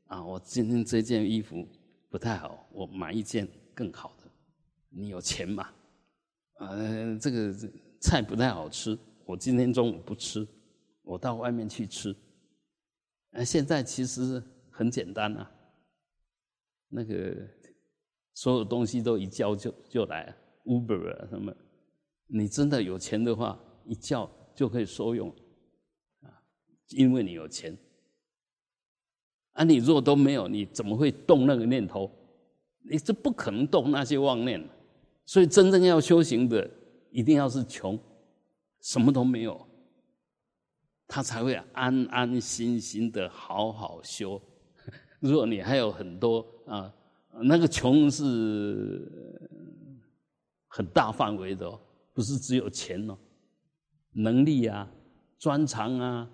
[0.07, 1.67] 啊，我今天这件衣服
[2.11, 4.31] 不太好，我买一件更好的。
[4.89, 5.69] 你有钱嘛？
[6.61, 7.53] 呃，这个
[8.01, 10.47] 菜不太好吃，我今天中午不吃，
[11.03, 12.15] 我到外面去吃。
[13.33, 15.51] 啊现在其实很简单啊，
[16.89, 17.37] 那个
[18.35, 20.33] 所有东西都一叫就就来
[20.65, 21.53] ，Uber 啊什么，
[22.29, 25.29] 你真的有钱的话，一叫就可以收用，
[26.21, 26.31] 啊，
[26.91, 27.77] 因为你有钱。
[29.55, 32.11] 啊，你如果都没有，你怎么会动那个念头？
[32.89, 34.63] 你这不可能动那些妄念。
[35.27, 36.71] 所以真正要修行的，
[37.11, 37.99] 一定要是穷，
[38.83, 39.67] 什么都没有，
[41.09, 44.39] 他才会安安心心的好好修。
[45.21, 46.95] 如果你还有很多啊，
[47.43, 49.11] 那个穷是
[50.69, 51.81] 很大范围的哦，
[52.13, 53.17] 不是只有钱哦，
[54.13, 54.87] 能力啊、
[55.39, 56.31] 专长啊，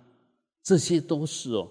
[0.65, 1.71] 这些都是哦。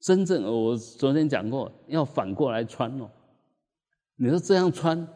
[0.00, 3.10] 真正我昨天讲过，要反过来穿哦。
[4.16, 5.06] 你说这样穿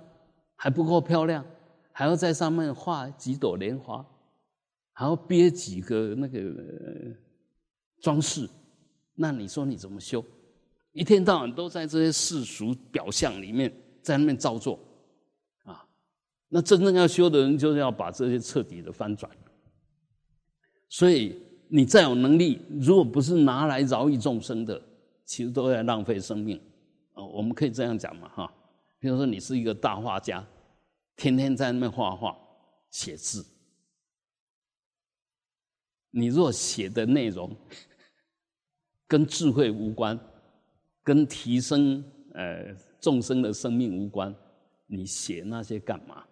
[0.54, 1.42] 还不够漂亮，
[1.90, 4.04] 还要在上面画几朵莲花，
[4.92, 6.38] 还要憋几个那个
[8.02, 8.46] 装饰，
[9.14, 10.22] 那你说你怎么修？
[10.92, 14.78] 一天到晚都在这些世俗表象里面在那边造作
[15.64, 15.82] 啊！
[16.48, 19.32] 那真正要修的人，就是要把这些彻底的翻转。
[20.90, 21.42] 所以。
[21.68, 24.80] 你再有能力，如果不是拿来饶益众生的，
[25.24, 26.60] 其实都在浪费生命。
[27.14, 28.52] 哦，我们可以这样讲嘛，哈。
[28.98, 30.46] 比如说，你是一个大画家，
[31.16, 32.36] 天天在那边画画、
[32.90, 33.44] 写字，
[36.10, 37.54] 你若写的内容
[39.06, 40.18] 跟智慧无关，
[41.02, 42.02] 跟提升
[42.34, 44.34] 呃众生的生命无关，
[44.86, 46.24] 你写那些干嘛？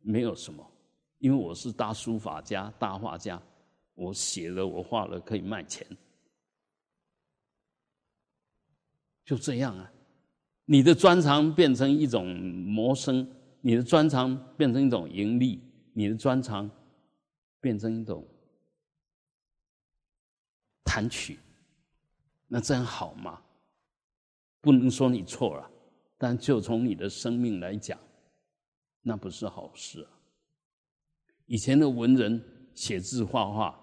[0.00, 0.66] 没有什么，
[1.18, 3.40] 因为我是大书法家、大画家。
[4.00, 5.86] 我写了，我画了，可以卖钱，
[9.26, 9.92] 就这样啊。
[10.64, 15.60] 你的专长变成一种谋生，你的专长变成一种盈利，
[15.92, 16.70] 你的专长
[17.60, 18.26] 变成一种
[20.82, 21.38] 谈取，
[22.48, 23.42] 那这样好吗？
[24.62, 25.70] 不能说你错了，
[26.16, 28.00] 但就从你的生命来讲，
[29.02, 30.08] 那不是好事。
[31.44, 32.42] 以前的文人
[32.74, 33.78] 写字画画。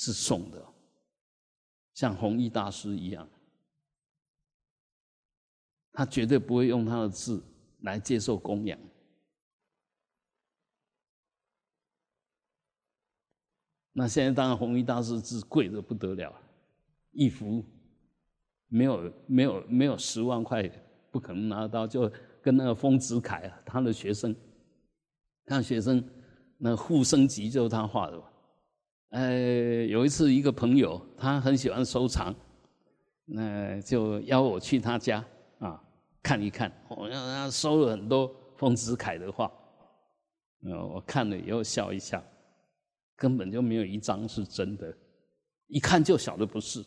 [0.00, 0.66] 是送的，
[1.92, 3.28] 像弘一大师一样，
[5.92, 7.44] 他绝对不会用他的字
[7.80, 8.80] 来接受供养。
[13.92, 16.34] 那现在当然，弘一大师字贵的不得了，
[17.10, 17.62] 一幅
[18.68, 20.66] 没有没有没有十万块
[21.10, 22.10] 不可能拿得到，就
[22.40, 24.34] 跟那个丰子恺啊，他的学生，
[25.44, 26.02] 他的学生
[26.56, 28.29] 那护生集就是他画的吧。
[29.10, 32.32] 呃，有一次一个朋友，他很喜欢收藏，
[33.24, 35.24] 那就邀我去他家
[35.58, 35.82] 啊
[36.22, 36.70] 看一看。
[36.88, 39.50] 我让他收了很多丰子恺的画，
[40.62, 42.22] 呃，我看了以后笑一笑，
[43.16, 44.96] 根本就没有一张是真的，
[45.66, 46.84] 一看就晓得不是。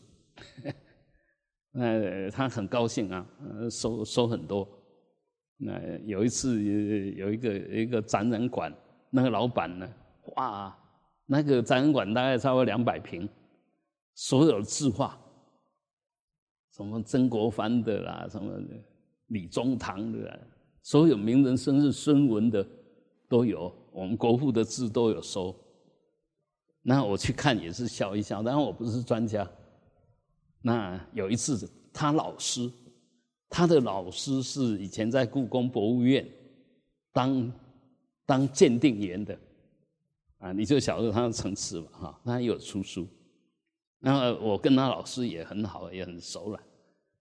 [1.76, 3.28] 那他很高兴啊，
[3.70, 4.66] 收收很多。
[5.58, 8.74] 那有一次有一个一个展览馆，
[9.10, 9.94] 那个老板呢，
[10.36, 10.74] 哇！
[11.26, 13.28] 那个展览馆大概超过两百平，
[14.14, 15.18] 所有的字画，
[16.76, 18.52] 什么曾国藩的啦，什么
[19.28, 20.40] 李中堂的啦，
[20.82, 22.66] 所有名人生日孙文的
[23.30, 25.56] 都有，我们国父的字都有收。
[26.82, 29.50] 那我去看也是笑一笑，当然我不是专家。
[30.62, 32.70] 那有一次，他老师，
[33.50, 36.30] 他的老师是以前在故宫博物院
[37.14, 37.54] 当
[38.26, 39.38] 当鉴定员的。
[40.44, 43.08] 啊，你就晓得他的层次嘛，哈，他有出书，
[43.98, 46.60] 那我跟他老师也很好，也很熟了。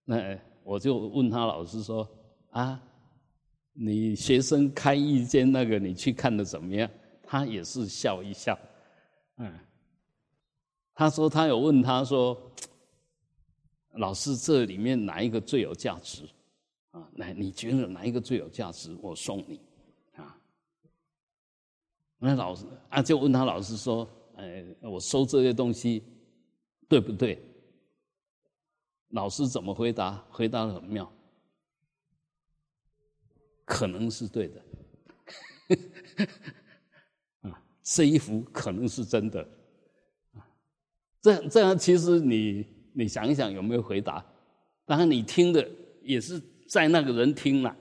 [0.04, 2.08] 那我就问他老师说
[2.50, 2.82] ：“啊，
[3.74, 6.90] 你学生开一间那个，你去看的怎么样？”
[7.22, 8.58] 他也是笑一笑，
[9.36, 9.56] 嗯，
[10.92, 12.36] 他说他有问他说
[13.98, 16.28] ：“老师，这里面哪一个最有价值？
[16.90, 18.92] 啊，来，你觉得哪一个最有价值？
[19.00, 19.60] 我送你。”
[22.24, 24.08] 那老师啊，就问他老师说
[24.38, 26.04] ：“哎，我收这些东西
[26.88, 27.44] 对不对？”
[29.10, 30.24] 老师怎么回答？
[30.30, 31.12] 回答的很妙，
[33.64, 34.62] 可能是对的。
[37.50, 39.42] 啊，这一幅可能是真的。
[40.34, 40.46] 啊，
[41.20, 44.24] 这样这样，其实你你想一想，有没有回答？
[44.86, 45.68] 当然，你听的
[46.02, 47.76] 也是在那个人听了。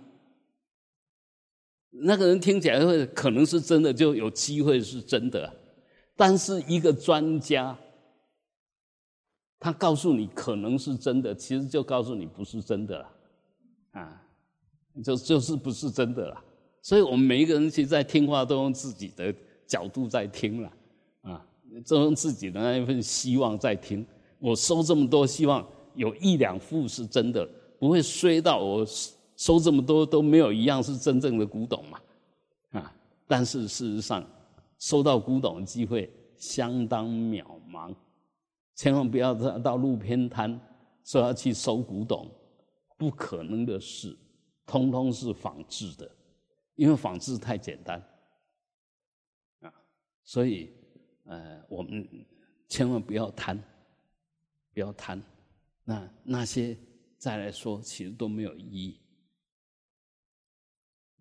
[1.92, 5.52] 那个人听起来会可能是真的，就有机会是真的。
[6.16, 7.78] 但是一个专家，
[9.60, 13.10] 他告诉你可能是真的，其实就告诉你不是真的了，
[13.92, 14.24] 啊，
[15.04, 16.44] 就就是不是真的了。
[16.82, 19.34] 所以我们每一个人其实，在听话都用自己的
[19.68, 20.74] 角度在听了，
[21.22, 21.46] 啊，
[21.88, 24.06] 都用自己的那一份希望在听。
[24.40, 27.48] 我收这么多，希望有一两副是真的，
[27.80, 28.86] 不会衰到我
[29.42, 32.00] 收这么多都没有一样是真正的古董嘛，
[32.74, 32.96] 啊！
[33.26, 34.24] 但是事实上，
[34.78, 37.92] 收到古董的机会相当渺茫，
[38.76, 40.62] 千万不要到到路边摊
[41.04, 42.30] 说要去收古董，
[43.00, 44.16] 不可能的事，
[44.68, 46.08] 通通是仿制的。
[46.76, 48.00] 因为仿制太简单，
[49.62, 49.74] 啊，
[50.24, 50.72] 所以，
[51.26, 52.08] 呃，我们
[52.68, 53.60] 千万不要贪，
[54.72, 55.20] 不要贪，
[55.84, 56.78] 那那些
[57.18, 59.01] 再来说，其实都没有意义。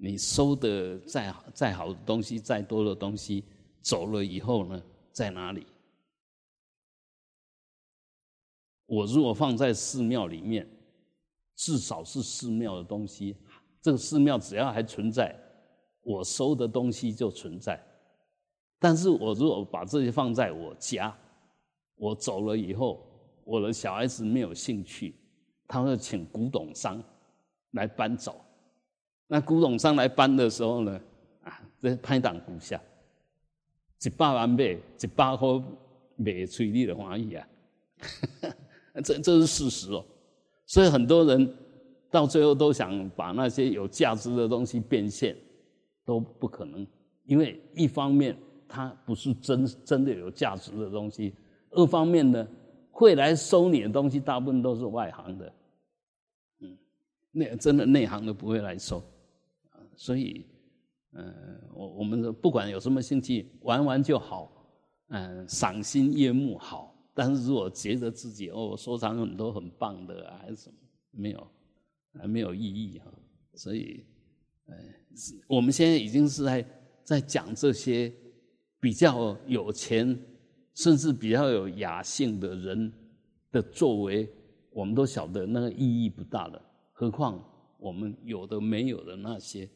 [0.02, 3.44] 你收的再好再好的东西，再多的东西，
[3.82, 4.82] 走了以后呢，
[5.12, 5.66] 在哪里？
[8.86, 10.66] 我如果放在寺庙里面，
[11.54, 13.36] 至少是寺庙的东西，
[13.82, 15.38] 这个寺庙只要还存在。
[16.02, 17.78] 我收的东西就存在，
[18.78, 21.14] 但是我如果把这些放在我家，
[21.96, 23.06] 我走了以后，
[23.44, 25.14] 我的小孩子没有兴趣，
[25.68, 27.04] 他会请古董商
[27.72, 28.42] 来搬走。
[29.32, 31.00] 那古董商来搬的时候呢，
[31.44, 32.80] 啊，这拍档股下，
[34.04, 35.48] 一百万买，一百块
[36.16, 37.46] 卖出你的欢喜啊，
[39.04, 40.04] 这这是事实哦。
[40.66, 41.56] 所以很多人
[42.10, 45.36] 到最后都想把那些有价值的东西变现。
[46.02, 46.84] 都不可能，
[47.24, 51.32] 因为一方面它不是真真的有价值的东西，
[51.70, 52.44] 二方面呢，
[52.90, 55.52] 会来收你的东西大部分都是外行的，
[56.62, 56.76] 嗯，
[57.30, 59.00] 内真的内行的不会来收，
[60.00, 60.46] 所以，
[61.12, 64.50] 嗯，我我们不管有什么兴趣玩玩就好，
[65.08, 70.76] 嗯，赏心悦目好，但是如果觉得自己哦收藏很多很棒的还是什么，
[71.10, 71.46] 没有，
[72.18, 73.12] 还没有意义哈，
[73.54, 74.02] 所以。
[75.48, 76.64] 我们现在已经是在
[77.02, 78.10] 在讲这些
[78.78, 80.18] 比较有钱，
[80.74, 82.90] 甚至比较有雅兴的人
[83.50, 84.32] 的作为，
[84.70, 86.62] 我们都晓得那个意义不大了。
[86.92, 87.44] 何况
[87.76, 89.68] 我们有的没有的那些，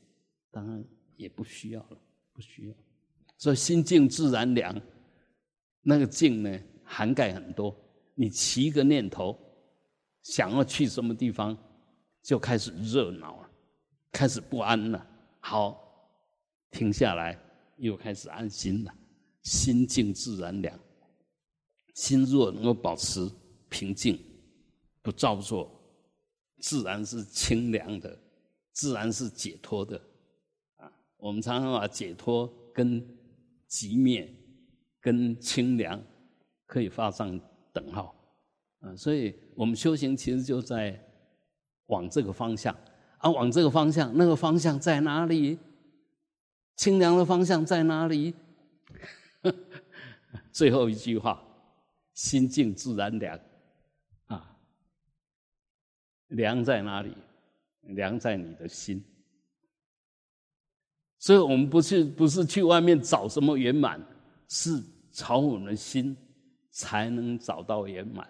[0.54, 0.84] 当然
[1.16, 1.98] 也不需要了，
[2.32, 2.74] 不需要。
[3.36, 4.80] 所以心静自然凉，
[5.82, 7.76] 那个静呢，涵盖很多。
[8.14, 9.36] 你起一个念头，
[10.22, 11.58] 想要去什么地方，
[12.22, 13.50] 就开始热闹了，
[14.12, 15.04] 开始不安了。
[15.40, 15.76] 好，
[16.70, 17.36] 停下来，
[17.78, 18.94] 又开始安心了。
[19.42, 20.78] 心静自然凉，
[21.94, 23.28] 心若能够保持
[23.68, 24.18] 平静，
[25.02, 25.68] 不造作，
[26.60, 28.16] 自然是清凉的，
[28.72, 30.00] 自然是解脱的。
[31.24, 33.02] 我们常常把解脱跟
[33.66, 34.30] 寂灭、
[35.00, 35.98] 跟清凉
[36.66, 37.40] 可以画上
[37.72, 38.14] 等号。
[38.80, 41.02] 啊，所以我们修行其实就在
[41.86, 42.76] 往这个方向。
[43.16, 45.58] 啊，往这个方向，那个方向在哪里？
[46.76, 48.34] 清凉的方向在哪里？
[50.52, 51.42] 最后一句话：
[52.12, 53.40] 心静自然凉。
[54.26, 54.58] 啊，
[56.28, 57.16] 凉在哪里？
[57.80, 59.02] 凉在你的心。
[61.24, 63.98] 所以我们不是不是去外面找什么圆满，
[64.46, 64.78] 是
[65.10, 66.14] 朝我们的心
[66.70, 68.28] 才能找到圆满。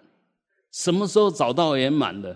[0.71, 2.33] 什么时候找到圆满的？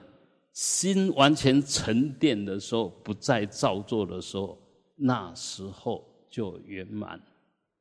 [0.52, 4.62] 心完全沉淀的时候，不再造作的时候，
[4.98, 7.18] 那时候就圆满，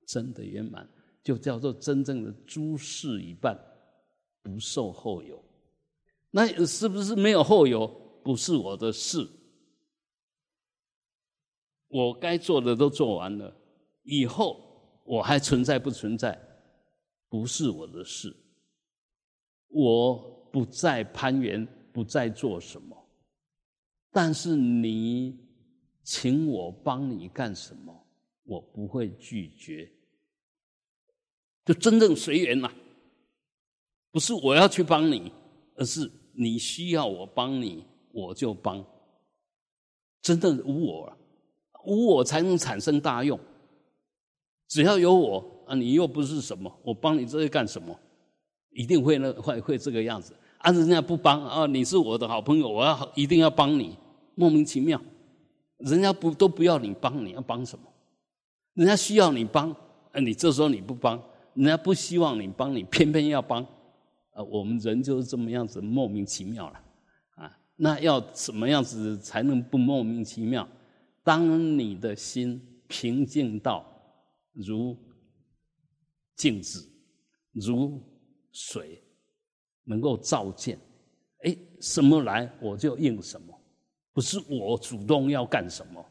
[0.06, 0.88] 真的圆满，
[1.24, 3.58] 就叫做真正的诸事已办，
[4.40, 5.42] 不受后有。
[6.30, 7.88] 那是不是没有后有？
[8.22, 9.28] 不是我的事，
[11.88, 13.56] 我该做的都做完了，
[14.02, 16.38] 以后我还存在不存在？
[17.28, 18.34] 不是我的事，
[19.68, 20.16] 我
[20.52, 21.66] 不再攀缘。
[21.90, 22.96] 不再做什么，
[24.12, 25.36] 但是你
[26.04, 28.06] 请我帮你干什么，
[28.44, 29.90] 我不会拒绝，
[31.64, 32.72] 就真正随缘呐。
[34.12, 35.32] 不是我要去帮你，
[35.74, 38.86] 而是你需要我帮你，我就帮。
[40.22, 41.17] 真正无我，
[41.84, 43.38] 无我才能产生大用。
[44.68, 47.98] 只要有我啊，你又不是什么，我帮你这些干什么？
[48.70, 50.34] 一定会那会会这个样子。
[50.58, 51.66] 啊，人家不帮啊！
[51.66, 53.96] 你是我的好朋友，我要一定要帮你，
[54.34, 55.00] 莫名其妙。
[55.78, 57.84] 人家不都不要你帮，你要帮什么？
[58.74, 59.70] 人家需要你帮，
[60.12, 61.20] 啊，你这时候你不帮，
[61.54, 63.62] 人家不希望你帮，你偏偏要帮。
[64.32, 66.80] 啊，我们人就是这么样子，莫名其妙了。
[67.36, 70.68] 啊，那要什么样子才能不莫名其妙？
[71.28, 73.84] 当你的心平静到
[74.54, 74.96] 如
[76.34, 76.88] 镜子，
[77.52, 78.02] 如
[78.50, 79.04] 水。
[79.84, 80.78] 能够照见，
[81.44, 83.58] 哎，什么来我就应什么，
[84.12, 86.02] 不是我主动要干什么，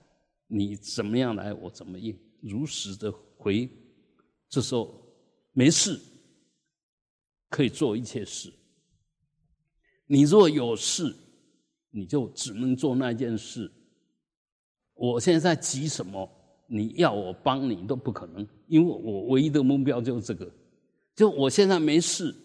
[0.45, 3.67] 你怎么样来，我怎么应，如实的回。
[4.49, 5.03] 这时候
[5.51, 5.99] 没事，
[7.49, 8.53] 可以做一切事。
[10.05, 11.15] 你若有事，
[11.91, 13.71] 你就只能做那件事。
[14.97, 16.29] 我现在急什么？
[16.69, 20.51] 你要我帮你都不可能，因为我唯一的目标就是这个。
[21.15, 22.35] 就我现在没事，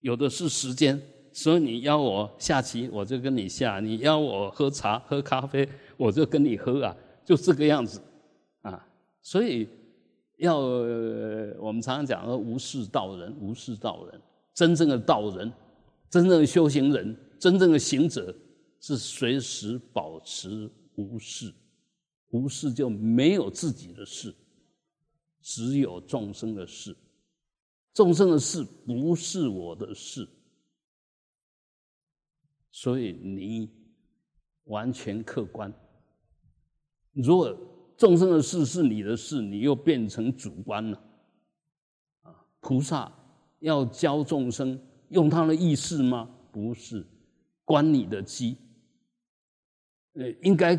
[0.00, 1.00] 有的是时间，
[1.32, 6.94] 所以你要我下棋，我就跟你下；你要我喝茶、喝咖啡，我就跟你喝啊，
[7.24, 8.00] 就这个样子
[8.60, 8.86] 啊。
[9.22, 9.66] 所以
[10.36, 14.20] 要我们常常讲说，无事道人，无事道人，
[14.52, 15.50] 真正的道人，
[16.10, 18.34] 真正的修行人，真正的行者，
[18.78, 20.70] 是随时保持
[21.02, 21.52] 无事。
[22.30, 24.34] 无事就没有自己的事，
[25.42, 26.96] 只有众生的事。
[27.92, 30.26] 众生的事不是我的事，
[32.70, 33.68] 所以你
[34.64, 35.70] 完全客观。
[37.12, 37.54] 如果
[37.98, 41.04] 众生的事是你的事，你又变成主观了。
[42.22, 43.12] 啊，菩萨
[43.58, 44.80] 要教众生
[45.10, 46.34] 用他的意识吗？
[46.50, 47.06] 不是，
[47.66, 48.56] 关你的机。
[50.14, 50.78] 呃，应该。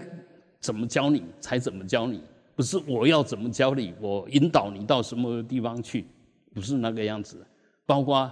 [0.59, 2.23] 怎么教你才怎么教你，
[2.55, 6.05] 不是我要怎么教你，我引导你到什么地方去，
[6.53, 7.45] 不是那个样子。
[7.85, 8.31] 包括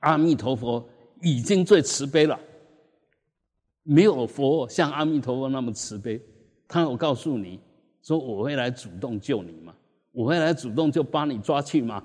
[0.00, 0.86] 阿弥陀佛
[1.22, 2.38] 已经最慈悲了，
[3.84, 6.20] 没有佛像阿弥陀佛那么慈悲。
[6.68, 7.58] 他有告诉你
[8.02, 9.74] 说我会来主动救你吗？
[10.12, 12.04] 我会来主动就把你抓去吗？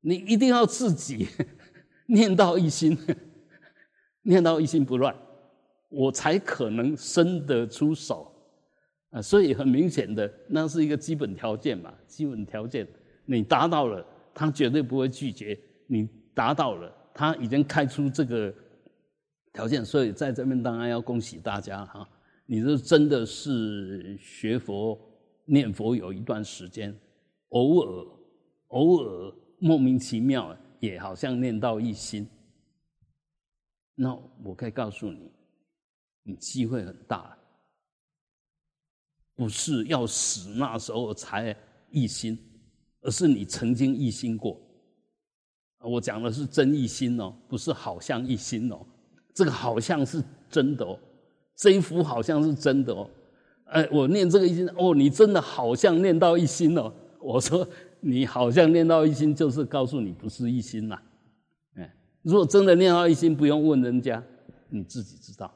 [0.00, 1.26] 你一定要自己
[2.06, 2.96] 念到一心，
[4.22, 5.12] 念到一心不乱。
[5.90, 8.32] 我才可能伸得出手
[9.10, 9.20] 啊！
[9.20, 11.92] 所以很明显的，那是一个基本条件嘛。
[12.06, 12.86] 基本条件
[13.26, 15.58] 你达到了，他绝对不会拒绝。
[15.88, 18.54] 你达到了，他已经开出这个
[19.52, 22.08] 条件，所以在这边当然要恭喜大家哈！
[22.46, 24.98] 你这真的是学佛
[25.44, 26.96] 念佛有一段时间，
[27.48, 28.06] 偶尔
[28.68, 32.28] 偶尔莫名其妙也好像念到一心，
[33.96, 35.32] 那我可以告诉你。
[36.30, 37.36] 你机会很大，
[39.34, 41.56] 不是要死那时候才
[41.90, 42.38] 一心，
[43.00, 44.60] 而是你曾经一心过。
[45.82, 48.78] 我讲的是真一心哦，不是好像一心哦。
[49.34, 50.96] 这个好像是真的哦，
[51.56, 53.10] 这一幅好像是真的哦。
[53.64, 56.92] 哎，我念这个一心哦，你真的好像念到一心哦。
[57.18, 57.66] 我说
[58.00, 61.00] 你好像念到一心，就是告诉你不是一心呐。
[61.74, 64.22] 哎，如果真的念到一心，不用问人家，
[64.68, 65.52] 你自己知道。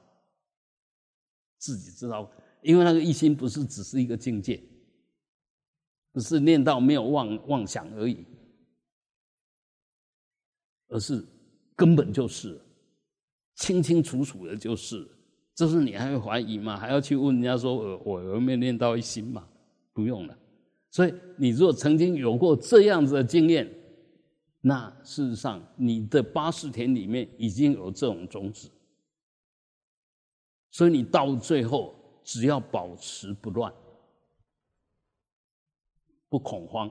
[1.65, 4.63] 自己知道，因为那个一心不是只是一个境界，
[6.13, 8.23] 不是念到没有妄妄想而已，
[10.89, 11.25] 而是
[11.75, 12.61] 根本就是
[13.55, 15.09] 清清楚楚的，就是。
[15.57, 16.77] 这是你还会怀疑吗？
[16.77, 19.49] 还要去问人家说我我有没有念到一心吗？
[19.93, 20.37] 不用了。
[20.91, 23.73] 所以你如果曾经有过这样子的经验，
[24.61, 28.69] 那事实上你的八十田里面已经有这种种子。
[30.75, 31.95] 所以你到最后，
[32.25, 33.73] 只要保持不乱、
[36.29, 36.91] 不恐慌，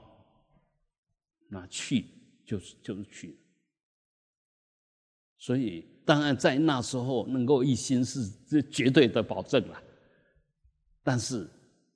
[1.49, 2.05] 那去
[2.45, 3.38] 就是就是去。
[5.38, 9.84] 所以当然在那时候能够一心是这绝对的保证了。
[11.03, 11.45] 但是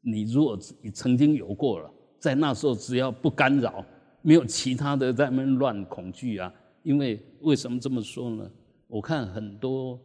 [0.01, 3.85] 你如果你曾经有过了，在那时候只要不干扰，
[4.21, 6.53] 没有其他的在那乱恐惧啊。
[6.83, 8.51] 因为为什么这么说呢？
[8.88, 9.97] 我看很多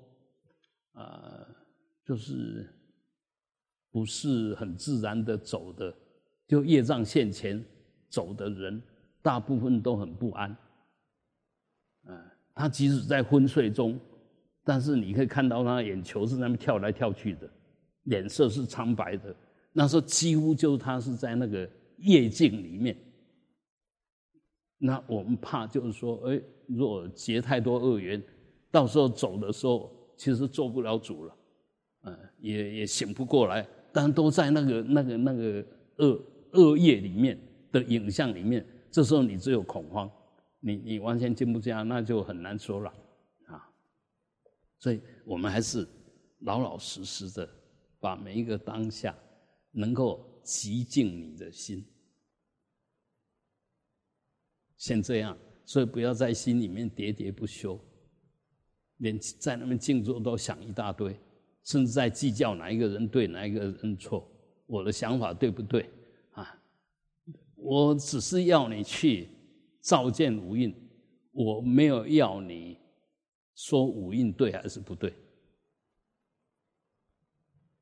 [0.93, 1.45] 啊。
[2.05, 2.69] 就是
[3.91, 5.95] 不是很自然的走的，
[6.47, 7.65] 就业障现前
[8.09, 8.83] 走的人，
[9.21, 10.57] 大部分都很不安。
[12.09, 12.21] 嗯，
[12.55, 13.99] 他即使在昏睡中，
[14.65, 17.49] 但是你可以看到他眼球是那么跳来跳去的，
[18.05, 19.35] 脸色是苍白的。
[19.73, 22.97] 那时候几乎就是他是在那个业境里面。
[24.79, 28.21] 那我们怕就是说，哎，若结太多恶缘，
[28.71, 31.37] 到时候走的时候，其实做不了主了。
[32.03, 35.67] 嗯，也也醒不过来，但都在那个那个那个
[35.99, 37.41] 恶恶业里面
[37.71, 40.11] 的影像里面，这时候你只有恐慌，
[40.61, 42.91] 你你完全进不家，那就很难说了
[43.47, 43.71] 啊。
[44.79, 45.87] 所以我们还是
[46.41, 47.49] 老老实实的，
[48.01, 49.17] 把每一个当下
[49.71, 51.87] 能够极静你的心，
[54.77, 55.39] 先这样。
[55.65, 57.79] 所以不要在心里面喋喋不休，
[58.97, 61.17] 连在那边静坐都想一大堆。
[61.65, 64.29] 甚至在计较哪一个人对，哪一个人错，
[64.67, 65.89] 我的想法对不对？
[66.33, 66.59] 啊，
[67.57, 69.29] 我只是要你去
[69.81, 70.75] 照见五蕴，
[71.33, 72.79] 我没有要你
[73.55, 75.13] 说五蕴对还是不对。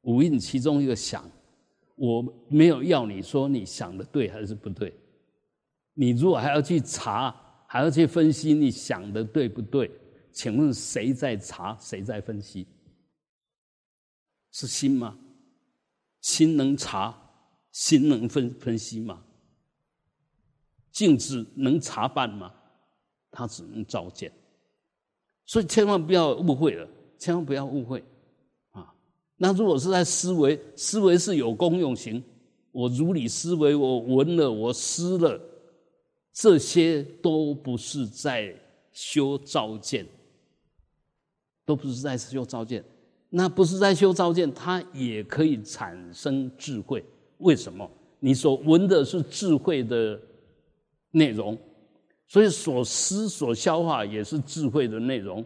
[0.02, 1.30] 五蕴其中一个想，
[1.94, 4.94] 我没有要你说你想的对还是不对。
[5.94, 7.34] 你如果还要去查，
[7.66, 9.90] 还要去分析你想的对不对？
[10.32, 11.76] 请问谁在查？
[11.78, 12.66] 谁在分析？
[14.52, 15.16] 是心吗？
[16.20, 17.16] 心能查，
[17.72, 19.22] 心能分分析吗？
[20.90, 22.52] 镜子能查办吗？
[23.30, 24.32] 它只能照见。
[25.46, 26.88] 所以千万不要误会了，
[27.18, 28.04] 千万不要误会
[28.72, 28.92] 啊！
[29.36, 32.22] 那如果是在思维，思维是有功用行。
[32.72, 35.40] 我如理思维，我闻了，我思了，
[36.32, 38.54] 这些都不是在
[38.92, 40.06] 修照见，
[41.64, 42.84] 都不是在修照见。
[43.32, 47.04] 那不是在修造见，它也可以产生智慧。
[47.38, 47.88] 为什么？
[48.18, 50.20] 你所闻的是智慧的
[51.12, 51.56] 内容，
[52.26, 55.44] 所以所思所消化也是智慧的内容。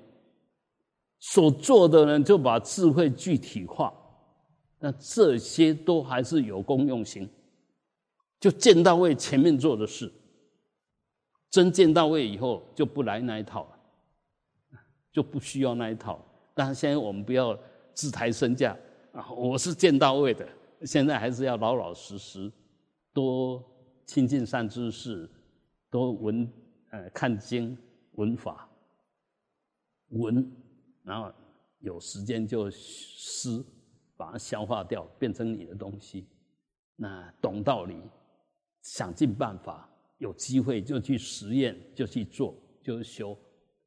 [1.20, 3.92] 所做的呢，就把智慧具体化。
[4.80, 7.28] 那这些都还是有功用性，
[8.40, 10.10] 就见到位前面做的事，
[11.50, 14.80] 真见到位以后就不来那一套了，
[15.12, 16.18] 就不需要那一套。
[16.54, 17.54] 但是现在我们不要。
[17.94, 18.76] 自抬身价
[19.12, 19.30] 啊！
[19.30, 20.46] 我是见到位的，
[20.82, 22.50] 现在还是要老老实实，
[23.12, 23.64] 多
[24.04, 25.30] 亲近善知识，
[25.88, 26.52] 多闻
[26.90, 27.76] 呃看经
[28.12, 28.68] 闻法，
[30.08, 30.52] 闻，
[31.04, 31.32] 然后
[31.78, 33.64] 有时间就思，
[34.16, 36.26] 把它消化掉，变成你的东西。
[36.96, 37.96] 那懂道理，
[38.82, 39.88] 想尽办法，
[40.18, 43.36] 有机会就去实验，就去做，就修，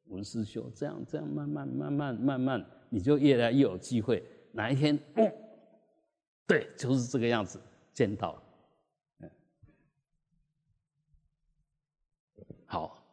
[0.06, 2.66] 闻思修，这样这样慢慢慢慢慢慢。
[2.90, 4.22] 你就越来越有机会，
[4.52, 4.98] 哪一天，
[6.46, 7.60] 对，就是这个样子，
[7.92, 8.42] 见到，
[9.20, 9.30] 嗯，
[12.64, 13.04] 好，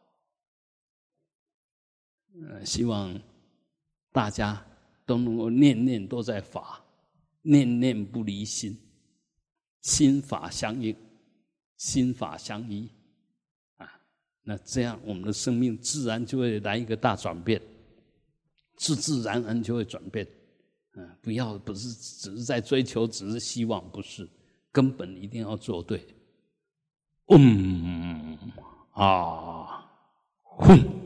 [2.34, 3.20] 嗯，希望
[4.12, 4.64] 大家
[5.04, 6.82] 都能够念念都在法，
[7.42, 8.76] 念念不离心，
[9.82, 10.96] 心法相应，
[11.76, 12.90] 心法相依，
[13.76, 14.00] 啊，
[14.42, 17.60] 那这样我们的生命自然就会来一个大转变。
[18.76, 20.26] 自自然然就会转变，
[20.94, 24.28] 嗯，不要不是只是在追求，只是希望，不是
[24.70, 26.06] 根本一定要做对。
[27.28, 28.38] 嗯
[28.92, 29.84] 啊，
[30.42, 30.96] 哼。